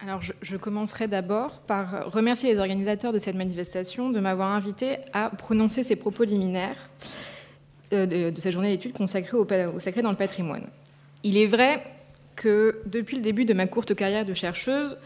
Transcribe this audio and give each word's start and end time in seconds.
Alors, 0.00 0.20
je, 0.22 0.56
commencerai 0.56 1.08
d'abord 1.08 1.58
par 1.60 2.12
remercier 2.12 2.52
les 2.52 2.60
organisateurs 2.60 3.12
de 3.12 3.18
cette 3.18 3.34
manifestation 3.34 4.10
de 4.10 4.20
m'avoir 4.20 4.52
invité 4.52 4.98
à 5.12 5.28
prononcer 5.30 5.82
ces 5.82 5.96
propos 5.96 6.22
liminaires 6.22 6.88
euh, 7.92 8.30
de, 8.30 8.40
cette 8.40 8.52
journée 8.52 8.70
d'études 8.70 8.92
consacrée 8.92 9.36
au, 9.36 9.44
au, 9.74 9.80
sacré 9.80 10.02
dans 10.02 10.10
le 10.10 10.16
patrimoine. 10.16 10.66
Il 11.24 11.36
est 11.36 11.46
vrai 11.46 11.82
que 12.36 12.80
depuis 12.86 13.16
le 13.16 13.22
début 13.22 13.44
de 13.44 13.54
ma 13.54 13.66
courte 13.66 13.96
carrière 13.96 14.24
de 14.24 14.34
chercheuse, 14.34 14.96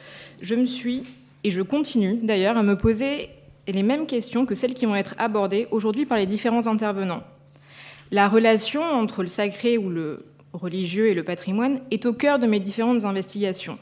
je 0.43 0.55
me 0.55 0.67
suis, 0.67 1.05
et 1.43 1.51
je 1.51 1.63
continue 1.63 2.19
d'ailleurs, 2.23 2.59
à 2.59 2.63
me 2.63 2.77
poser 2.77 3.31
les 3.67 3.83
mêmes 3.83 4.07
questions 4.07 4.45
que 4.45 4.55
celles 4.55 4.75
qui 4.75 4.85
vont 4.85 4.97
être 4.97 5.15
abordées 5.17 5.69
aujourd'hui 5.71 6.05
par 6.05 6.19
les 6.19 6.27
différents 6.27 6.67
intervenants. 6.67 7.23
La 8.11 8.29
relation 8.29 8.83
entre 8.83 9.23
le 9.23 9.29
sacré 9.29 9.79
ou 9.79 9.89
le 9.89 10.27
religieux 10.53 11.09
et 11.09 11.15
le 11.15 11.25
patrimoine 11.25 11.81
est 11.91 12.05
au 12.05 12.13
cœur 12.13 12.39
de 12.39 12.47
mes 12.47 12.61
différentes 12.61 13.07
investigations. 13.07 13.79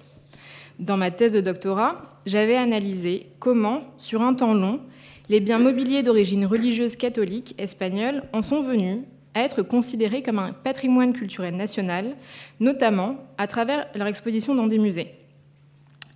Dans 0.81 0.97
ma 0.97 1.11
thèse 1.11 1.35
de 1.35 1.43
doctorat, 1.43 2.01
j'avais 2.25 2.57
analysé 2.57 3.27
comment, 3.39 3.83
sur 3.99 4.23
un 4.23 4.33
temps 4.33 4.55
long, 4.55 4.81
les 5.29 5.39
biens 5.39 5.59
mobiliers 5.59 6.03
d'origine 6.03 6.47
religieuse 6.47 6.97
catholique 6.97 7.55
espagnole 7.59 8.23
en 8.33 8.41
sont 8.41 8.61
venus 8.61 9.01
à 9.35 9.43
être 9.43 9.63
considérés 9.63 10.23
comme 10.23 10.39
un 10.39 10.53
patrimoine 10.53 11.13
culturel 11.13 11.55
national, 11.55 12.17
notamment 12.61 13.17
à 13.37 13.47
travers 13.47 13.89
leur 13.95 14.07
exposition 14.07 14.55
dans 14.55 14.67
des 14.67 14.79
musées. 14.79 15.15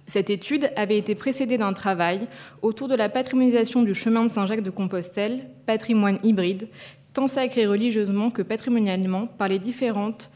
Cette 0.06 0.30
étude 0.30 0.70
avait 0.76 0.98
été 0.98 1.14
précédée 1.14 1.58
d'un 1.58 1.74
travail 1.74 2.20
autour 2.62 2.88
de 2.88 2.94
la 2.94 3.10
patrimonialisation 3.10 3.82
du 3.82 3.94
chemin 3.94 4.24
de 4.24 4.28
Saint-Jacques 4.30 4.62
de 4.62 4.70
Compostelle, 4.70 5.50
patrimoine 5.66 6.18
hybride, 6.22 6.68
tant 7.12 7.26
sacré 7.26 7.66
religieusement 7.66 8.30
que 8.30 8.40
patrimonialement 8.40 9.26
par 9.26 9.48
les 9.48 9.58
différentes 9.58 10.30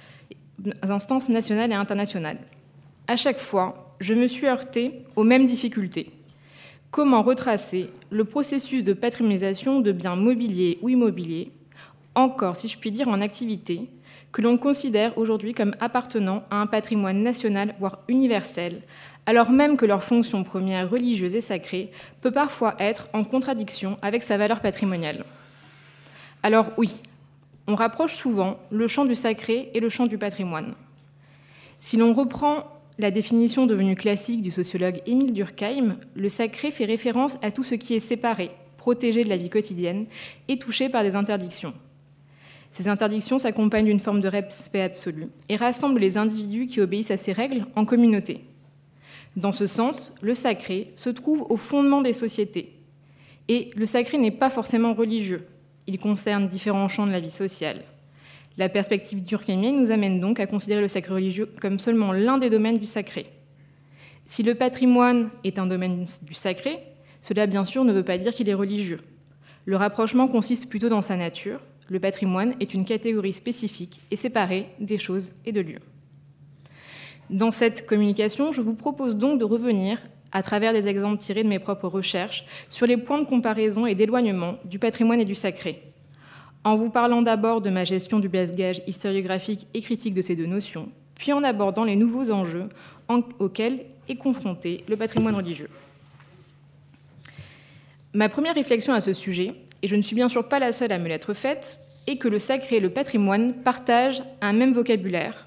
instances 0.83 1.31
nationales 1.31 1.73
et 1.73 1.75
internationales. 1.75 2.39
À 3.07 3.17
chaque 3.17 3.39
fois, 3.39 3.88
je 4.01 4.15
me 4.15 4.27
suis 4.27 4.47
heurtée 4.47 5.03
aux 5.17 5.25
mêmes 5.25 5.47
difficultés. 5.47 6.11
Comment 6.91 7.23
retracer 7.23 7.91
le 8.11 8.25
processus 8.25 8.85
de 8.85 8.93
patrimonialisation 8.93 9.81
de 9.81 9.93
biens 9.93 10.17
mobiliers 10.17 10.79
ou 10.83 10.89
immobiliers, 10.89 11.51
encore, 12.15 12.57
si 12.57 12.69
je 12.69 12.79
puis 12.79 12.91
dire, 12.91 13.09
en 13.09 13.21
activité, 13.21 13.89
que 14.33 14.43
l'on 14.43 14.59
considère 14.59 15.17
aujourd'hui 15.19 15.55
comme 15.55 15.75
appartenant 15.81 16.45
à 16.51 16.57
un 16.57 16.67
patrimoine 16.67 17.23
national, 17.23 17.75
voire 17.79 17.99
universel, 18.09 18.83
alors 19.27 19.51
même 19.51 19.77
que 19.77 19.87
leur 19.87 20.03
fonction 20.03 20.45
première 20.45 20.89
religieuse 20.89 21.35
et 21.35 21.41
sacrée 21.41 21.91
peut 22.23 22.31
parfois 22.31 22.77
être 22.79 23.09
en 23.13 23.25
contradiction 23.25 23.99
avec 24.01 24.23
sa 24.23 24.39
valeur 24.39 24.61
patrimoniale. 24.61 25.25
Alors 26.43 26.71
oui, 26.79 27.03
on 27.67 27.75
rapproche 27.75 28.15
souvent 28.15 28.59
le 28.71 28.89
champ 28.89 29.05
du 29.05 29.17
sacré 29.17 29.71
et 29.75 29.81
le 29.81 29.91
champ 29.91 30.07
du 30.07 30.17
patrimoine. 30.17 30.75
Si 31.81 31.97
l'on 31.97 32.15
reprend 32.15 32.65
la 32.99 33.13
définition 33.13 33.67
devenue 33.67 33.95
classique 33.95 34.43
du 34.43 34.51
sociologue 34.51 35.01
Émile 35.07 35.33
Durkheim, 35.33 35.97
le 36.15 36.29
sacré 36.29 36.73
fait 36.73 36.85
référence 36.85 37.37
à 37.43 37.53
tout 37.53 37.63
ce 37.63 37.77
qui 37.77 37.95
est 37.95 38.01
séparé, 38.01 38.51
protégé 38.77 39.23
de 39.23 39.29
la 39.29 39.37
vie 39.37 39.51
quotidienne 39.51 40.07
et 40.49 40.59
touché 40.59 40.89
par 40.89 41.05
des 41.05 41.15
interdictions. 41.15 41.75
Ces 42.73 42.89
interdictions 42.89 43.39
s'accompagnent 43.39 43.87
d'une 43.87 44.01
forme 44.01 44.21
de 44.21 44.29
respect 44.29 44.83
absolu 44.83 45.29
et 45.49 45.57
rassemblent 45.57 46.01
les 46.01 46.19
individus 46.19 46.67
qui 46.67 46.81
obéissent 46.81 47.13
à 47.13 47.17
ces 47.17 47.33
règles 47.33 47.67
en 47.77 47.85
communauté. 47.85 48.41
Dans 49.37 49.53
ce 49.53 49.69
sens, 49.69 50.13
le 50.21 50.35
sacré 50.35 50.93
se 50.97 51.09
trouve 51.09 51.47
au 51.49 51.57
fondement 51.57 52.03
des 52.03 52.13
sociétés. 52.13 52.75
Et 53.47 53.71
le 53.77 53.87
sacré 53.87 54.19
n'est 54.19 54.33
pas 54.33 54.51
forcément 54.51 54.93
religieux. 54.93 55.47
Il 55.87 55.99
concerne 55.99 56.49
différents 56.49 56.89
champs 56.89 57.07
de 57.07 57.13
la 57.13 57.21
vie 57.21 57.31
sociale. 57.31 57.83
La 58.59 58.69
perspective 58.69 59.23
durkheimienne 59.23 59.81
nous 59.81 59.93
amène 59.93 60.19
donc 60.19 60.41
à 60.41 60.47
considérer 60.49 60.81
le 60.81 60.89
sacré 60.89 61.15
religieux 61.15 61.49
comme 61.61 61.79
seulement 61.79 62.11
l'un 62.11 62.39
des 62.39 62.51
domaines 62.51 62.79
du 62.79 62.87
sacré. 62.87 63.27
Si 64.27 64.43
le 64.43 64.57
patrimoine 64.57 65.31
est 65.45 65.61
un 65.61 65.67
domaine 65.67 66.07
du 66.23 66.35
sacré, 66.35 66.81
cela 67.23 67.47
bien 67.47 67.65
sûr 67.65 67.85
ne 67.85 67.93
veut 67.93 68.03
pas 68.03 68.19
dire 68.19 68.35
qu'il 68.35 68.49
est 68.49 68.55
religieux. 68.55 68.99
Le 69.65 69.77
rapprochement 69.77 70.27
consiste 70.27 70.69
plutôt 70.69 70.89
dans 70.89 71.03
sa 71.03 71.15
nature, 71.17 71.61
le 71.89 72.01
patrimoine 72.01 72.55
est 72.59 72.75
une 72.75 72.85
catégorie 72.85 73.33
spécifique 73.33 74.01
et 74.11 74.17
séparée 74.17 74.67
des 74.81 74.99
choses 74.99 75.35
et 75.47 75.53
de 75.53 75.61
lieux. 75.61 75.81
Dans 77.31 77.53
cette 77.53 77.87
communication, 77.87 78.51
je 78.51 78.61
vous 78.61 78.75
propose 78.75 79.17
donc 79.17 79.39
de 79.39 79.45
revenir, 79.45 79.99
à 80.33 80.43
travers 80.43 80.73
des 80.73 80.89
exemples 80.89 81.19
tirés 81.19 81.45
de 81.45 81.49
mes 81.49 81.61
propres 81.61 81.89
recherches, 81.89 82.45
sur 82.69 82.87
les 82.87 82.97
points 82.97 83.21
de 83.21 83.27
comparaison 83.27 83.87
et 83.87 83.95
d'éloignement 83.95 84.57
du 84.65 84.81
patrimoine 84.81 85.21
et 85.21 85.25
du 85.25 85.37
sacré. 85.37 85.88
En 86.65 86.77
vous 86.77 86.91
parlant 86.91 87.23
d'abord 87.23 87.61
de 87.61 87.71
ma 87.71 87.85
gestion 87.85 88.19
du 88.19 88.29
bagage 88.29 88.83
historiographique 88.87 89.67
et 89.75 89.81
critique 89.81 90.15
de 90.15 90.23
ces 90.23 90.37
deux 90.37 90.47
notions, 90.47 90.89
puis 91.15 91.33
en 91.33 91.45
abordant 91.45 91.85
les 91.85 91.97
nouveaux 91.97 92.31
enjeux 92.31 92.69
auxquels 93.39 93.85
est 94.09 94.17
confronté 94.17 94.85
le 94.89 94.97
patrimoine 94.97 95.35
religieux. 95.35 95.71
Ma 98.13 98.29
première 98.29 98.55
réflexion 98.55 98.93
à 98.93 99.01
ce 99.01 99.13
sujet 99.13 99.55
et 99.83 99.89
je 99.89 99.97
ne 99.97 100.03
suis 100.03 100.17
bien 100.17 100.29
sûr 100.29 100.49
pas 100.49 100.59
la 100.59 100.73
seule 100.73 100.93
à 100.93 100.99
me 100.99 101.09
l'être 101.09 101.35
faite, 101.35 101.81
est 102.07 102.17
que 102.17 102.29
le 102.29 102.39
sacré 102.39 102.77
et 102.77 102.81
le 102.81 102.91
patrimoine 102.91 103.55
partagent 103.55 104.23
un 104.41 104.53
même 104.53 104.73
vocabulaire, 104.73 105.47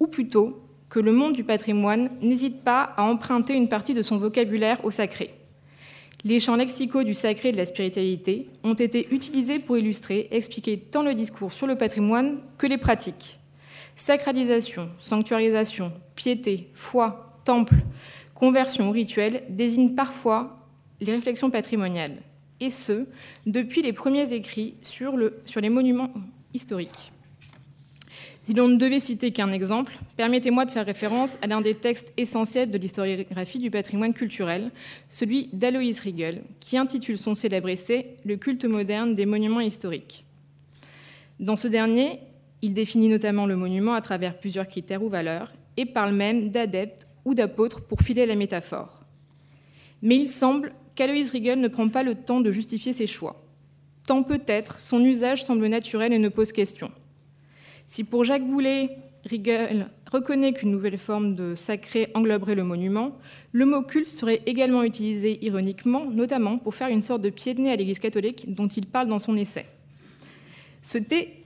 ou 0.00 0.06
plutôt 0.06 0.60
que 0.88 1.00
le 1.00 1.12
monde 1.12 1.34
du 1.34 1.44
patrimoine 1.44 2.10
n'hésite 2.22 2.62
pas 2.64 2.82
à 2.96 3.02
emprunter 3.02 3.54
une 3.54 3.68
partie 3.68 3.94
de 3.94 4.02
son 4.02 4.16
vocabulaire 4.16 4.84
au 4.84 4.90
sacré. 4.90 5.34
Les 6.24 6.40
champs 6.40 6.56
lexicaux 6.56 7.04
du 7.04 7.14
sacré 7.14 7.50
et 7.50 7.52
de 7.52 7.56
la 7.56 7.64
spiritualité 7.64 8.48
ont 8.64 8.74
été 8.74 9.06
utilisés 9.12 9.60
pour 9.60 9.78
illustrer 9.78 10.28
expliquer 10.32 10.78
tant 10.78 11.02
le 11.02 11.14
discours 11.14 11.52
sur 11.52 11.66
le 11.66 11.76
patrimoine 11.76 12.38
que 12.58 12.66
les 12.66 12.78
pratiques. 12.78 13.38
Sacralisation, 13.94 14.90
sanctuarisation, 14.98 15.92
piété, 16.16 16.68
foi, 16.74 17.40
temple, 17.44 17.76
conversion 18.34 18.90
rituel 18.90 19.42
désignent 19.48 19.94
parfois 19.94 20.56
les 21.00 21.12
réflexions 21.12 21.50
patrimoniales 21.50 22.16
et 22.60 22.70
ce, 22.70 23.06
depuis 23.46 23.82
les 23.82 23.92
premiers 23.92 24.32
écrits 24.32 24.74
sur, 24.82 25.16
les 25.16 25.70
monuments 25.70 26.12
historiques. 26.52 27.12
Si 28.48 28.54
l'on 28.54 28.68
ne 28.68 28.76
devait 28.76 28.98
citer 28.98 29.30
qu'un 29.30 29.52
exemple, 29.52 29.98
permettez-moi 30.16 30.64
de 30.64 30.70
faire 30.70 30.86
référence 30.86 31.36
à 31.42 31.46
l'un 31.46 31.60
des 31.60 31.74
textes 31.74 32.14
essentiels 32.16 32.70
de 32.70 32.78
l'historiographie 32.78 33.58
du 33.58 33.70
patrimoine 33.70 34.14
culturel, 34.14 34.70
celui 35.10 35.50
d'Aloïs 35.52 36.00
Riegel, 36.00 36.40
qui 36.58 36.78
intitule 36.78 37.18
son 37.18 37.34
célèbre 37.34 37.68
essai 37.68 38.16
Le 38.24 38.36
culte 38.38 38.64
moderne 38.64 39.14
des 39.14 39.26
monuments 39.26 39.60
historiques. 39.60 40.24
Dans 41.38 41.56
ce 41.56 41.68
dernier, 41.68 42.20
il 42.62 42.72
définit 42.72 43.10
notamment 43.10 43.44
le 43.44 43.54
monument 43.54 43.92
à 43.92 44.00
travers 44.00 44.38
plusieurs 44.38 44.66
critères 44.66 45.02
ou 45.02 45.10
valeurs 45.10 45.52
et 45.76 45.84
parle 45.84 46.14
même 46.14 46.48
d'adeptes 46.48 47.06
ou 47.26 47.34
d'apôtres 47.34 47.82
pour 47.82 48.00
filer 48.00 48.24
la 48.24 48.34
métaphore. 48.34 49.04
Mais 50.00 50.16
il 50.16 50.26
semble 50.26 50.72
qu'Aloïse 50.94 51.28
Riegel 51.32 51.60
ne 51.60 51.68
prend 51.68 51.90
pas 51.90 52.02
le 52.02 52.14
temps 52.14 52.40
de 52.40 52.50
justifier 52.50 52.94
ses 52.94 53.06
choix. 53.06 53.44
Tant 54.06 54.22
peut-être 54.22 54.78
son 54.78 55.04
usage 55.04 55.44
semble 55.44 55.66
naturel 55.66 56.14
et 56.14 56.18
ne 56.18 56.30
pose 56.30 56.52
question. 56.52 56.90
Si 57.88 58.04
pour 58.04 58.22
Jacques 58.24 58.46
Boulet, 58.46 58.98
Riegel 59.24 59.88
reconnaît 60.12 60.52
qu'une 60.52 60.70
nouvelle 60.70 60.98
forme 60.98 61.34
de 61.34 61.54
sacré 61.54 62.10
engloberait 62.12 62.54
le 62.54 62.62
monument, 62.62 63.16
le 63.52 63.64
mot 63.64 63.82
culte 63.82 64.08
serait 64.08 64.42
également 64.44 64.82
utilisé 64.82 65.42
ironiquement, 65.42 66.04
notamment 66.04 66.58
pour 66.58 66.74
faire 66.74 66.88
une 66.88 67.00
sorte 67.00 67.22
de 67.22 67.30
pied 67.30 67.54
de 67.54 67.62
nez 67.62 67.72
à 67.72 67.76
l'Église 67.76 67.98
catholique 67.98 68.54
dont 68.54 68.68
il 68.68 68.86
parle 68.86 69.08
dans 69.08 69.18
son 69.18 69.38
essai. 69.38 69.64
Ce, 70.82 70.98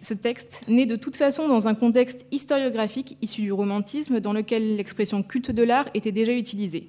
ce, 0.03 0.15
texte 0.15 0.63
naît 0.67 0.85
de 0.85 0.97
toute 0.97 1.15
façon 1.15 1.47
dans 1.47 1.69
un 1.69 1.75
contexte 1.75 2.27
historiographique 2.33 3.17
issu 3.23 3.43
du 3.43 3.53
romantisme 3.53 4.19
dans 4.19 4.33
lequel 4.33 4.77
l'expression 4.77 5.23
culte 5.23 5.53
de 5.53 5.63
l'art 5.63 5.89
était 5.95 6.13
déjà 6.13 6.33
utilisée. 6.33 6.89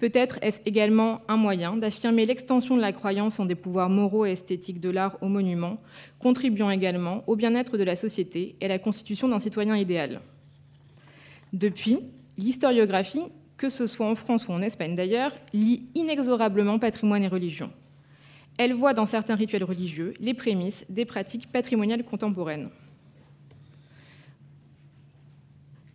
Peut-être 0.00 0.38
est-ce 0.40 0.60
également 0.64 1.18
un 1.28 1.36
moyen 1.36 1.76
d'affirmer 1.76 2.24
l'extension 2.24 2.74
de 2.74 2.80
la 2.80 2.92
croyance 2.92 3.38
en 3.38 3.44
des 3.44 3.54
pouvoirs 3.54 3.90
moraux 3.90 4.24
et 4.24 4.32
esthétiques 4.32 4.80
de 4.80 4.88
l'art 4.88 5.18
au 5.20 5.28
monument, 5.28 5.76
contribuant 6.18 6.70
également 6.70 7.22
au 7.26 7.36
bien-être 7.36 7.76
de 7.76 7.84
la 7.84 7.96
société 7.96 8.56
et 8.62 8.64
à 8.64 8.68
la 8.68 8.78
constitution 8.78 9.28
d'un 9.28 9.38
citoyen 9.38 9.76
idéal. 9.76 10.22
Depuis, 11.52 11.98
l'historiographie, 12.38 13.24
que 13.58 13.68
ce 13.68 13.86
soit 13.86 14.06
en 14.06 14.14
France 14.14 14.48
ou 14.48 14.52
en 14.52 14.62
Espagne 14.62 14.94
d'ailleurs, 14.94 15.32
lie 15.52 15.84
inexorablement 15.94 16.78
patrimoine 16.78 17.22
et 17.22 17.28
religion. 17.28 17.70
Elle 18.56 18.72
voit 18.72 18.94
dans 18.94 19.06
certains 19.06 19.34
rituels 19.34 19.64
religieux 19.64 20.14
les 20.18 20.32
prémices 20.32 20.86
des 20.88 21.04
pratiques 21.04 21.52
patrimoniales 21.52 22.04
contemporaines. 22.04 22.70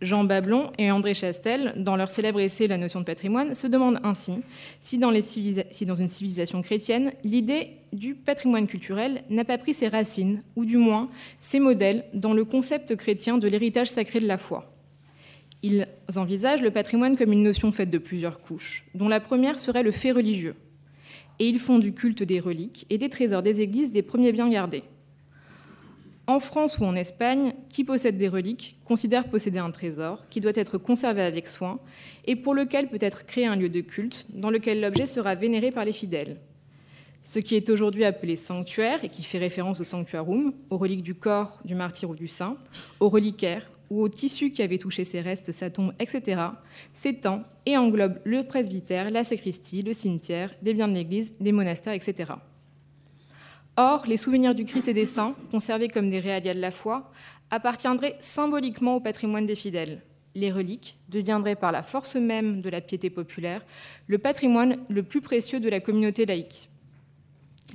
Jean 0.02 0.24
Bablon 0.24 0.70
et 0.78 0.90
André 0.90 1.14
Chastel, 1.14 1.72
dans 1.76 1.96
leur 1.96 2.10
célèbre 2.10 2.40
essai 2.40 2.66
La 2.66 2.76
notion 2.76 3.00
de 3.00 3.04
patrimoine, 3.04 3.54
se 3.54 3.66
demandent 3.66 4.00
ainsi 4.02 4.34
si 4.80 4.98
dans, 4.98 5.10
une 5.10 6.08
civilisation 6.08 6.60
chrétienne, 6.62 7.12
l'idée 7.24 7.70
du 7.92 8.14
patrimoine 8.14 8.66
culturel 8.66 9.22
n'a 9.30 9.44
pas 9.44 9.58
pris 9.58 9.72
ses 9.72 9.88
racines, 9.88 10.42
ou 10.54 10.64
du 10.64 10.76
moins 10.76 11.08
ses 11.40 11.60
modèles, 11.60 12.04
dans 12.12 12.34
le 12.34 12.44
concept 12.44 12.94
chrétien 12.96 13.38
de 13.38 13.48
l'héritage 13.48 13.88
sacré 13.88 14.20
de 14.20 14.26
la 14.26 14.38
foi. 14.38 14.72
Ils 15.62 15.86
envisagent 16.16 16.62
le 16.62 16.70
patrimoine 16.70 17.16
comme 17.16 17.32
une 17.32 17.42
notion 17.42 17.72
faite 17.72 17.90
de 17.90 17.98
plusieurs 17.98 18.40
couches, 18.40 18.84
dont 18.94 19.08
la 19.08 19.20
première 19.20 19.58
serait 19.58 19.82
le 19.82 19.90
fait 19.90 20.12
religieux. 20.12 20.56
Et 21.38 21.48
ils 21.48 21.58
font 21.58 21.78
du 21.78 21.92
culte 21.92 22.22
des 22.22 22.40
reliques 22.40 22.86
et 22.90 22.98
des 22.98 23.08
trésors 23.08 23.42
des 23.42 23.60
églises 23.60 23.92
des 23.92 24.02
premiers 24.02 24.32
biens 24.32 24.48
gardés. 24.48 24.84
En 26.28 26.40
France 26.40 26.78
ou 26.78 26.84
en 26.84 26.96
Espagne, 26.96 27.54
qui 27.68 27.84
possède 27.84 28.16
des 28.16 28.26
reliques 28.26 28.76
considère 28.84 29.28
posséder 29.28 29.60
un 29.60 29.70
trésor 29.70 30.24
qui 30.28 30.40
doit 30.40 30.52
être 30.56 30.76
conservé 30.76 31.22
avec 31.22 31.46
soin 31.46 31.78
et 32.24 32.34
pour 32.34 32.52
lequel 32.52 32.88
peut 32.88 32.98
être 33.00 33.26
créé 33.26 33.46
un 33.46 33.54
lieu 33.54 33.68
de 33.68 33.80
culte 33.80 34.26
dans 34.34 34.50
lequel 34.50 34.80
l'objet 34.80 35.06
sera 35.06 35.36
vénéré 35.36 35.70
par 35.70 35.84
les 35.84 35.92
fidèles. 35.92 36.38
Ce 37.22 37.38
qui 37.38 37.54
est 37.54 37.70
aujourd'hui 37.70 38.04
appelé 38.04 38.34
sanctuaire 38.34 39.04
et 39.04 39.08
qui 39.08 39.22
fait 39.22 39.38
référence 39.38 39.78
au 39.78 39.84
sanctuarum, 39.84 40.52
aux 40.68 40.78
reliques 40.78 41.04
du 41.04 41.14
corps, 41.14 41.60
du 41.64 41.76
martyr 41.76 42.10
ou 42.10 42.16
du 42.16 42.26
saint, 42.26 42.56
aux 42.98 43.08
reliquaires 43.08 43.70
ou 43.88 44.02
aux 44.02 44.08
tissus 44.08 44.50
qui 44.50 44.62
avaient 44.62 44.78
touché 44.78 45.04
ses 45.04 45.20
restes, 45.20 45.52
sa 45.52 45.70
tombe, 45.70 45.92
etc., 46.00 46.42
s'étend 46.92 47.44
et 47.66 47.76
englobe 47.76 48.18
le 48.24 48.42
presbytère, 48.42 49.10
la 49.10 49.22
sacristie, 49.22 49.82
le 49.82 49.92
cimetière, 49.92 50.52
les 50.64 50.74
biens 50.74 50.88
de 50.88 50.94
l'Église, 50.94 51.34
les 51.40 51.52
monastères, 51.52 51.92
etc. 51.92 52.32
Or, 53.78 54.04
les 54.06 54.16
souvenirs 54.16 54.54
du 54.54 54.64
Christ 54.64 54.88
et 54.88 54.94
des 54.94 55.04
saints, 55.04 55.34
conservés 55.50 55.88
comme 55.88 56.08
des 56.08 56.18
réalias 56.18 56.54
de 56.54 56.60
la 56.60 56.70
foi, 56.70 57.10
appartiendraient 57.50 58.16
symboliquement 58.20 58.96
au 58.96 59.00
patrimoine 59.00 59.44
des 59.44 59.54
fidèles. 59.54 60.00
Les 60.34 60.50
reliques 60.50 60.96
deviendraient 61.10 61.56
par 61.56 61.72
la 61.72 61.82
force 61.82 62.16
même 62.16 62.62
de 62.62 62.70
la 62.70 62.80
piété 62.80 63.10
populaire 63.10 63.64
le 64.06 64.18
patrimoine 64.18 64.78
le 64.88 65.02
plus 65.02 65.20
précieux 65.20 65.60
de 65.60 65.68
la 65.68 65.80
communauté 65.80 66.24
laïque. 66.24 66.70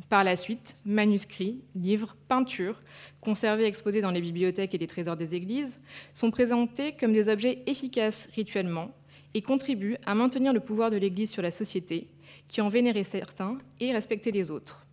Par 0.10 0.24
la 0.24 0.36
suite, 0.36 0.76
manuscrits, 0.86 1.62
livres, 1.76 2.16
peintures, 2.28 2.82
conservés 3.20 3.64
et 3.64 3.68
exposés 3.68 4.02
dans 4.02 4.12
les 4.12 4.22
bibliothèques 4.22 4.74
et 4.74 4.80
les 4.80 4.88
trésors 4.88 5.18
des 5.18 5.36
églises, 5.36 5.80
sont 6.14 6.32
présentés 6.32 6.94
comme 6.94 7.14
des 7.14 7.30
objets 7.30 7.62
efficaces 7.68 8.30
rituellement 8.36 8.92
et 9.34 9.42
contribuent 9.42 9.98
à 10.06 10.16
maintenir 10.16 10.52
le 10.52 10.60
pouvoir 10.60 10.90
de 10.90 10.98
l'Église 10.98 11.32
sur 11.32 11.42
la 11.42 11.52
société, 11.52 12.08
qui 12.48 12.62
en 12.62 12.70
vénérait 12.70 13.04
certains 13.04 13.58
et 13.80 13.92
respectait 13.92 14.32
les 14.32 14.50
autres. 14.50 14.86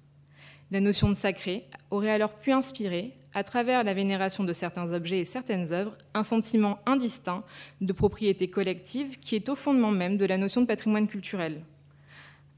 La 0.70 0.80
notion 0.80 1.08
de 1.08 1.14
sacré 1.14 1.64
aurait 1.90 2.10
alors 2.10 2.34
pu 2.34 2.52
inspirer, 2.52 3.14
à 3.32 3.42
travers 3.42 3.84
la 3.84 3.94
vénération 3.94 4.44
de 4.44 4.52
certains 4.52 4.92
objets 4.92 5.20
et 5.20 5.24
certaines 5.24 5.72
œuvres, 5.72 5.96
un 6.12 6.22
sentiment 6.22 6.78
indistinct 6.84 7.44
de 7.80 7.92
propriété 7.92 8.48
collective 8.48 9.18
qui 9.18 9.34
est 9.34 9.48
au 9.48 9.54
fondement 9.54 9.90
même 9.90 10.16
de 10.16 10.26
la 10.26 10.36
notion 10.36 10.60
de 10.60 10.66
patrimoine 10.66 11.08
culturel. 11.08 11.62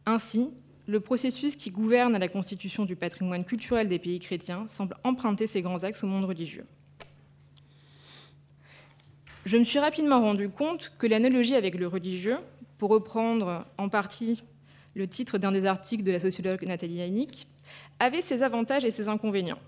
Ainsi, 0.06 0.50
le 0.86 0.98
processus 0.98 1.54
qui 1.54 1.70
gouverne 1.70 2.18
la 2.18 2.28
constitution 2.28 2.84
du 2.84 2.96
patrimoine 2.96 3.44
culturel 3.44 3.88
des 3.88 4.00
pays 4.00 4.18
chrétiens 4.18 4.66
semble 4.66 4.96
emprunter 5.04 5.46
ces 5.46 5.62
grands 5.62 5.84
axes 5.84 6.02
au 6.02 6.08
monde 6.08 6.24
religieux. 6.24 6.66
Je 9.44 9.56
me 9.56 9.64
suis 9.64 9.78
rapidement 9.78 10.20
rendu 10.20 10.48
compte 10.48 10.92
que 10.98 11.06
l'analogie 11.06 11.54
avec 11.54 11.76
le 11.76 11.86
religieux, 11.86 12.38
pour 12.78 12.90
reprendre 12.90 13.66
en 13.78 13.88
partie 13.88 14.42
le 14.94 15.06
titre 15.06 15.38
d'un 15.38 15.52
des 15.52 15.66
articles 15.66 16.02
de 16.02 16.10
la 16.10 16.18
sociologue 16.18 16.66
Nathalie 16.66 16.94
Yannick, 16.94 17.46
avait 17.98 18.22
ses 18.22 18.42
avantages 18.42 18.84
et 18.84 18.90
ses 18.90 19.08
inconvénients. 19.08 19.58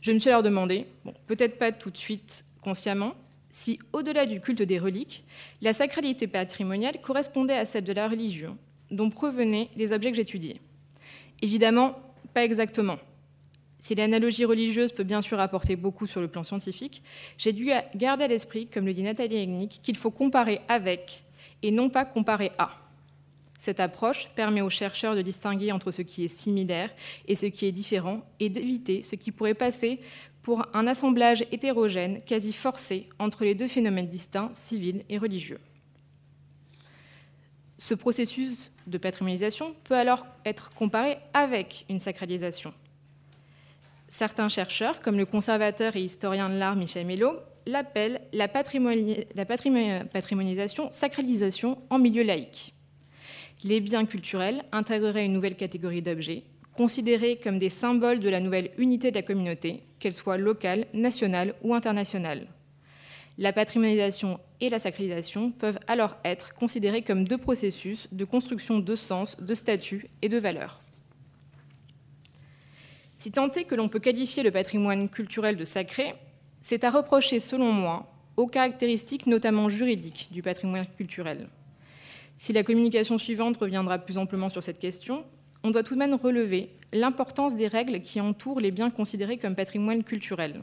Je 0.00 0.12
me 0.12 0.18
suis 0.18 0.30
alors 0.30 0.42
demandé, 0.42 0.86
peut-être 1.26 1.58
pas 1.58 1.72
tout 1.72 1.90
de 1.90 1.96
suite 1.96 2.44
consciemment, 2.62 3.14
si 3.50 3.78
au-delà 3.92 4.26
du 4.26 4.40
culte 4.40 4.62
des 4.62 4.78
reliques, 4.78 5.24
la 5.62 5.72
sacralité 5.72 6.26
patrimoniale 6.26 7.00
correspondait 7.00 7.56
à 7.56 7.66
celle 7.66 7.84
de 7.84 7.92
la 7.92 8.08
religion, 8.08 8.58
dont 8.90 9.10
provenaient 9.10 9.68
les 9.76 9.92
objets 9.92 10.10
que 10.10 10.16
j'étudiais. 10.16 10.60
Évidemment, 11.40 11.98
pas 12.34 12.44
exactement. 12.44 12.98
Si 13.78 13.94
l'analogie 13.94 14.44
religieuse 14.44 14.92
peut 14.92 15.04
bien 15.04 15.22
sûr 15.22 15.38
apporter 15.40 15.76
beaucoup 15.76 16.06
sur 16.06 16.20
le 16.20 16.28
plan 16.28 16.42
scientifique, 16.42 17.02
j'ai 17.38 17.52
dû 17.52 17.70
garder 17.94 18.24
à 18.24 18.28
l'esprit, 18.28 18.66
comme 18.66 18.86
le 18.86 18.94
dit 18.94 19.02
Nathalie 19.02 19.36
Egnick, 19.36 19.80
qu'il 19.82 19.96
faut 19.96 20.10
comparer 20.10 20.60
avec 20.68 21.22
et 21.62 21.70
non 21.70 21.90
pas 21.90 22.04
comparer 22.04 22.50
à. 22.58 22.70
Cette 23.64 23.80
approche 23.80 24.28
permet 24.36 24.60
aux 24.60 24.68
chercheurs 24.68 25.16
de 25.16 25.22
distinguer 25.22 25.72
entre 25.72 25.90
ce 25.90 26.02
qui 26.02 26.22
est 26.22 26.28
similaire 26.28 26.90
et 27.26 27.34
ce 27.34 27.46
qui 27.46 27.64
est 27.64 27.72
différent 27.72 28.20
et 28.38 28.50
d'éviter 28.50 29.00
ce 29.00 29.16
qui 29.16 29.32
pourrait 29.32 29.54
passer 29.54 30.00
pour 30.42 30.66
un 30.74 30.86
assemblage 30.86 31.46
hétérogène 31.50 32.20
quasi 32.20 32.52
forcé 32.52 33.08
entre 33.18 33.42
les 33.42 33.54
deux 33.54 33.66
phénomènes 33.66 34.10
distincts, 34.10 34.50
civils 34.52 35.00
et 35.08 35.16
religieux. 35.16 35.60
Ce 37.78 37.94
processus 37.94 38.70
de 38.86 38.98
patrimonialisation 38.98 39.74
peut 39.84 39.96
alors 39.96 40.26
être 40.44 40.70
comparé 40.74 41.16
avec 41.32 41.86
une 41.88 42.00
sacralisation. 42.00 42.74
Certains 44.08 44.50
chercheurs, 44.50 45.00
comme 45.00 45.16
le 45.16 45.24
conservateur 45.24 45.96
et 45.96 46.02
historien 46.02 46.50
de 46.50 46.58
l'art 46.58 46.76
Michel 46.76 47.06
Mello, 47.06 47.38
l'appellent 47.64 48.20
la, 48.34 48.46
patrimonialisation, 48.46 50.90
sacralisation 50.90 51.78
en 51.88 51.98
milieu 51.98 52.24
laïque 52.24 52.73
les 53.62 53.80
biens 53.80 54.06
culturels 54.06 54.64
intégreraient 54.72 55.26
une 55.26 55.32
nouvelle 55.32 55.56
catégorie 55.56 56.02
d'objets, 56.02 56.42
considérés 56.74 57.38
comme 57.42 57.58
des 57.58 57.70
symboles 57.70 58.20
de 58.20 58.28
la 58.28 58.40
nouvelle 58.40 58.70
unité 58.78 59.10
de 59.10 59.16
la 59.16 59.22
communauté, 59.22 59.84
qu'elle 59.98 60.12
soit 60.12 60.36
locale, 60.36 60.86
nationale 60.92 61.54
ou 61.62 61.74
internationale. 61.74 62.48
La 63.38 63.52
patrimonialisation 63.52 64.38
et 64.60 64.68
la 64.68 64.78
sacralisation 64.78 65.50
peuvent 65.50 65.78
alors 65.88 66.16
être 66.24 66.54
considérés 66.54 67.02
comme 67.02 67.26
deux 67.26 67.38
processus 67.38 68.08
de 68.12 68.24
construction 68.24 68.78
de 68.78 68.96
sens, 68.96 69.36
de 69.40 69.54
statut 69.54 70.08
et 70.22 70.28
de 70.28 70.38
valeur. 70.38 70.80
Si 73.16 73.32
tant 73.32 73.50
est 73.52 73.64
que 73.64 73.74
l'on 73.74 73.88
peut 73.88 74.00
qualifier 74.00 74.42
le 74.42 74.50
patrimoine 74.50 75.08
culturel 75.08 75.56
de 75.56 75.64
sacré, 75.64 76.14
c'est 76.60 76.84
à 76.84 76.90
reprocher, 76.90 77.40
selon 77.40 77.72
moi, 77.72 78.12
aux 78.36 78.46
caractéristiques 78.46 79.26
notamment 79.26 79.68
juridiques 79.68 80.28
du 80.30 80.42
patrimoine 80.42 80.86
culturel. 80.96 81.48
Si 82.38 82.52
la 82.52 82.62
communication 82.62 83.18
suivante 83.18 83.56
reviendra 83.56 83.98
plus 83.98 84.18
amplement 84.18 84.48
sur 84.48 84.62
cette 84.62 84.78
question, 84.78 85.24
on 85.62 85.70
doit 85.70 85.82
tout 85.82 85.94
de 85.94 85.98
même 85.98 86.14
relever 86.14 86.70
l'importance 86.92 87.54
des 87.54 87.68
règles 87.68 88.00
qui 88.00 88.20
entourent 88.20 88.60
les 88.60 88.70
biens 88.70 88.90
considérés 88.90 89.38
comme 89.38 89.54
patrimoine 89.54 90.04
culturel. 90.04 90.62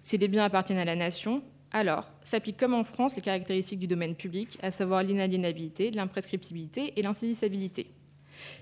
Si 0.00 0.18
les 0.18 0.28
biens 0.28 0.44
appartiennent 0.44 0.78
à 0.78 0.84
la 0.84 0.96
nation, 0.96 1.42
alors 1.72 2.12
s'appliquent 2.22 2.58
comme 2.58 2.74
en 2.74 2.84
France 2.84 3.16
les 3.16 3.22
caractéristiques 3.22 3.80
du 3.80 3.86
domaine 3.86 4.14
public, 4.14 4.58
à 4.62 4.70
savoir 4.70 5.02
l'inaliénabilité, 5.02 5.90
l'imprescriptibilité 5.90 6.92
et 6.96 7.02
l'insaisissabilité. 7.02 7.86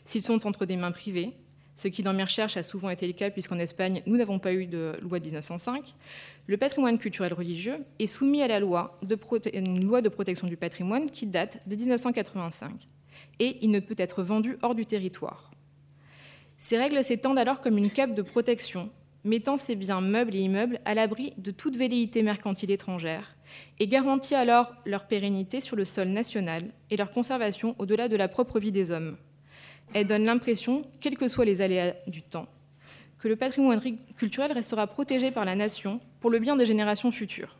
S'ils 0.05 0.23
sont 0.23 0.47
entre 0.47 0.67
des 0.67 0.77
mains 0.77 0.93
privées, 0.93 1.32
ce 1.75 1.88
qui 1.88 2.02
dans 2.02 2.12
mes 2.12 2.22
recherches 2.22 2.56
a 2.56 2.62
souvent 2.62 2.90
été 2.90 3.06
le 3.06 3.12
cas 3.12 3.31
puisqu'en 3.31 3.58
Espagne, 3.58 4.02
nous 4.06 4.17
n'avons 4.17 4.38
pas 4.38 4.52
eu 4.52 4.67
de 4.67 4.93
loi 5.02 5.19
de 5.19 5.25
1905, 5.25 5.94
le 6.46 6.56
patrimoine 6.56 6.99
culturel 6.99 7.32
religieux 7.32 7.78
est 7.99 8.06
soumis 8.06 8.43
à 8.43 8.49
la 8.49 8.61
loi 8.61 8.99
de 9.02 9.19
une 9.55 9.84
loi 9.84 10.02
de 10.02 10.08
protection 10.08 10.46
du 10.46 10.56
patrimoine 10.56 11.11
qui 11.11 11.26
date 11.26 11.61
de 11.67 11.76
1985 11.76 12.88
et 13.38 13.58
il 13.62 13.70
ne 13.70 13.81
peut 13.81 13.94
être 13.99 14.22
vendu 14.22 14.58
hors 14.62 14.75
du 14.75 14.87
territoire. 14.87 15.50
Ces 16.58 16.76
règles 16.76 17.02
s'étendent 17.02 17.38
alors 17.38 17.61
comme 17.61 17.78
une 17.78 17.90
cape 17.90 18.14
de 18.14 18.22
protection, 18.22 18.90
mettant 19.25 19.56
ces 19.56 19.76
biens 19.76 20.00
meubles 20.00 20.34
et 20.34 20.40
immeubles 20.40 20.81
à 20.84 20.94
l'abri 20.94 21.32
de 21.38 21.50
toute 21.50 21.76
velléité 21.76 22.22
mercantile 22.22 22.70
étrangère 22.70 23.37
et 23.78 23.87
garantit 23.87 24.34
alors 24.34 24.75
leur 24.84 25.06
pérennité 25.06 25.61
sur 25.61 25.76
le 25.76 25.84
sol 25.84 26.08
national 26.08 26.64
et 26.90 26.96
leur 26.96 27.11
conservation 27.11 27.75
au-delà 27.78 28.08
de 28.08 28.17
la 28.17 28.28
propre 28.28 28.60
vie 28.60 28.72
des 28.72 28.91
hommes 28.91 29.17
elle 29.94 30.06
donne 30.06 30.25
l'impression, 30.25 30.85
quels 31.01 31.17
que 31.17 31.29
soient 31.29 31.44
les 31.44 31.61
aléas 31.61 31.94
du 32.06 32.23
temps, 32.23 32.47
que 33.19 33.29
le 33.29 33.37
patrimoine 33.37 33.81
culturel 34.17 34.53
restera 34.53 34.87
protégé 34.87 35.31
par 35.31 35.44
la 35.44 35.56
nation 35.56 36.01
pour 36.20 36.31
le 36.31 36.39
bien 36.39 36.56
des 36.56 36.67
générations 36.67 37.11
futures. 37.11 37.56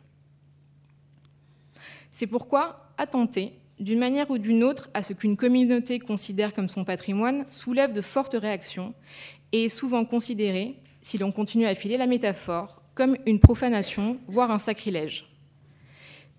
C'est 2.11 2.27
pourquoi 2.27 2.87
attenter, 2.97 3.53
d'une 3.79 3.99
manière 3.99 4.29
ou 4.29 4.37
d'une 4.37 4.63
autre, 4.63 4.89
à 4.93 5.01
ce 5.01 5.13
qu'une 5.13 5.37
communauté 5.37 5.99
considère 5.99 6.53
comme 6.53 6.67
son 6.67 6.83
patrimoine 6.83 7.45
soulève 7.49 7.93
de 7.93 8.01
fortes 8.01 8.35
réactions 8.39 8.93
et 9.51 9.65
est 9.65 9.69
souvent 9.69 10.05
considéré, 10.05 10.75
si 11.01 11.17
l'on 11.17 11.31
continue 11.31 11.65
à 11.65 11.75
filer 11.75 11.97
la 11.97 12.07
métaphore, 12.07 12.81
comme 12.93 13.17
une 13.25 13.39
profanation, 13.39 14.19
voire 14.27 14.51
un 14.51 14.59
sacrilège. 14.59 15.30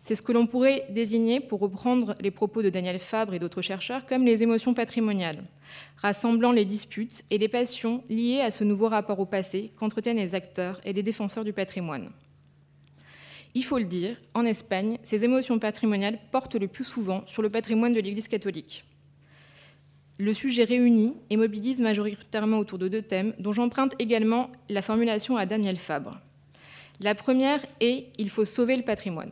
C'est 0.04 0.16
ce 0.16 0.22
que 0.22 0.32
l'on 0.32 0.48
pourrait 0.48 0.84
désigner, 0.90 1.38
pour 1.38 1.60
reprendre 1.60 2.16
les 2.20 2.32
propos 2.32 2.60
de 2.60 2.70
Daniel 2.70 2.98
Fabre 2.98 3.34
et 3.34 3.38
d'autres 3.38 3.62
chercheurs, 3.62 4.04
comme 4.04 4.26
les 4.26 4.42
émotions 4.42 4.74
patrimoniales, 4.74 5.44
rassemblant 5.96 6.50
les 6.50 6.64
disputes 6.64 7.22
et 7.30 7.38
les 7.38 7.46
passions 7.46 8.02
liées 8.10 8.40
à 8.40 8.50
ce 8.50 8.64
nouveau 8.64 8.88
rapport 8.88 9.20
au 9.20 9.26
passé 9.26 9.70
qu'entretiennent 9.76 10.16
les 10.16 10.34
acteurs 10.34 10.80
et 10.84 10.92
les 10.92 11.04
défenseurs 11.04 11.44
du 11.44 11.52
patrimoine. 11.52 12.10
Il 13.54 13.64
faut 13.64 13.78
le 13.78 13.84
dire, 13.84 14.16
en 14.34 14.44
Espagne, 14.44 14.98
ces 15.04 15.24
émotions 15.24 15.60
patrimoniales 15.60 16.18
portent 16.32 16.56
le 16.56 16.66
plus 16.66 16.84
souvent 16.84 17.22
sur 17.26 17.40
le 17.40 17.50
patrimoine 17.50 17.92
de 17.92 18.00
l'Église 18.00 18.26
catholique. 18.26 18.84
Le 20.18 20.34
sujet 20.34 20.64
réunit 20.64 21.14
et 21.30 21.36
mobilise 21.36 21.80
majoritairement 21.80 22.58
autour 22.58 22.78
de 22.78 22.88
deux 22.88 23.02
thèmes, 23.02 23.34
dont 23.38 23.52
j'emprunte 23.52 23.94
également 24.00 24.50
la 24.68 24.82
formulation 24.82 25.36
à 25.36 25.46
Daniel 25.46 25.76
Fabre. 25.76 26.18
La 27.00 27.14
première 27.14 27.64
est 27.78 28.08
Il 28.18 28.30
faut 28.30 28.44
sauver 28.44 28.74
le 28.74 28.82
patrimoine 28.82 29.30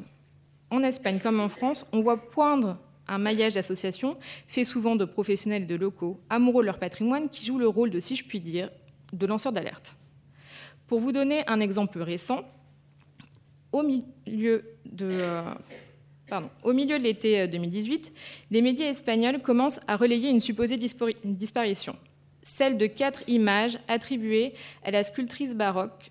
en 0.71 0.83
Espagne 0.83 1.19
comme 1.21 1.41
en 1.41 1.49
France, 1.49 1.85
on 1.93 2.00
voit 2.00 2.31
poindre 2.31 2.79
un 3.09 3.19
maillage 3.19 3.55
d'associations 3.55 4.17
fait 4.47 4.65
souvent 4.65 4.97
de 4.97 5.05
professionnels 5.05 5.65
et 5.65 5.67
de 5.67 5.75
locaux, 5.75 6.21
amoureux 6.31 6.62
de 6.62 6.67
leur 6.67 6.79
patrimoine, 6.79 7.29
qui 7.29 7.45
jouent 7.45 7.59
le 7.59 7.69
rôle 7.69 7.91
de, 7.91 8.00
si 8.00 8.17
je 8.17 8.25
puis 8.25 8.41
dire, 8.41 8.71
de 9.12 9.27
lanceurs 9.27 9.53
d'alerte. 9.53 9.97
Pour 10.87 11.00
vous 11.00 11.12
donner 11.12 11.43
un 11.49 11.61
exemple 11.61 12.00
récent, 12.00 12.45
au 13.73 13.83
milieu 13.83 14.65
de, 14.87 15.09
euh, 15.11 15.43
au 16.62 16.73
milieu 16.73 16.99
de 16.99 17.05
l'été 17.05 17.47
2018, 17.47 18.07
euh, 18.07 18.19
les 18.50 18.62
médias 18.62 18.87
espagnols 18.87 19.41
commencent 19.41 19.81
à 19.87 19.97
relayer 19.97 20.31
une 20.31 20.41
supposée 20.41 20.77
disparition, 21.25 21.97
celle 22.43 22.79
de 22.79 22.87
quatre 22.87 23.23
images 23.29 23.79
attribuées 23.89 24.55
à 24.85 24.91
la 24.91 25.05
sculptrice 25.05 25.55
baroque 25.55 26.11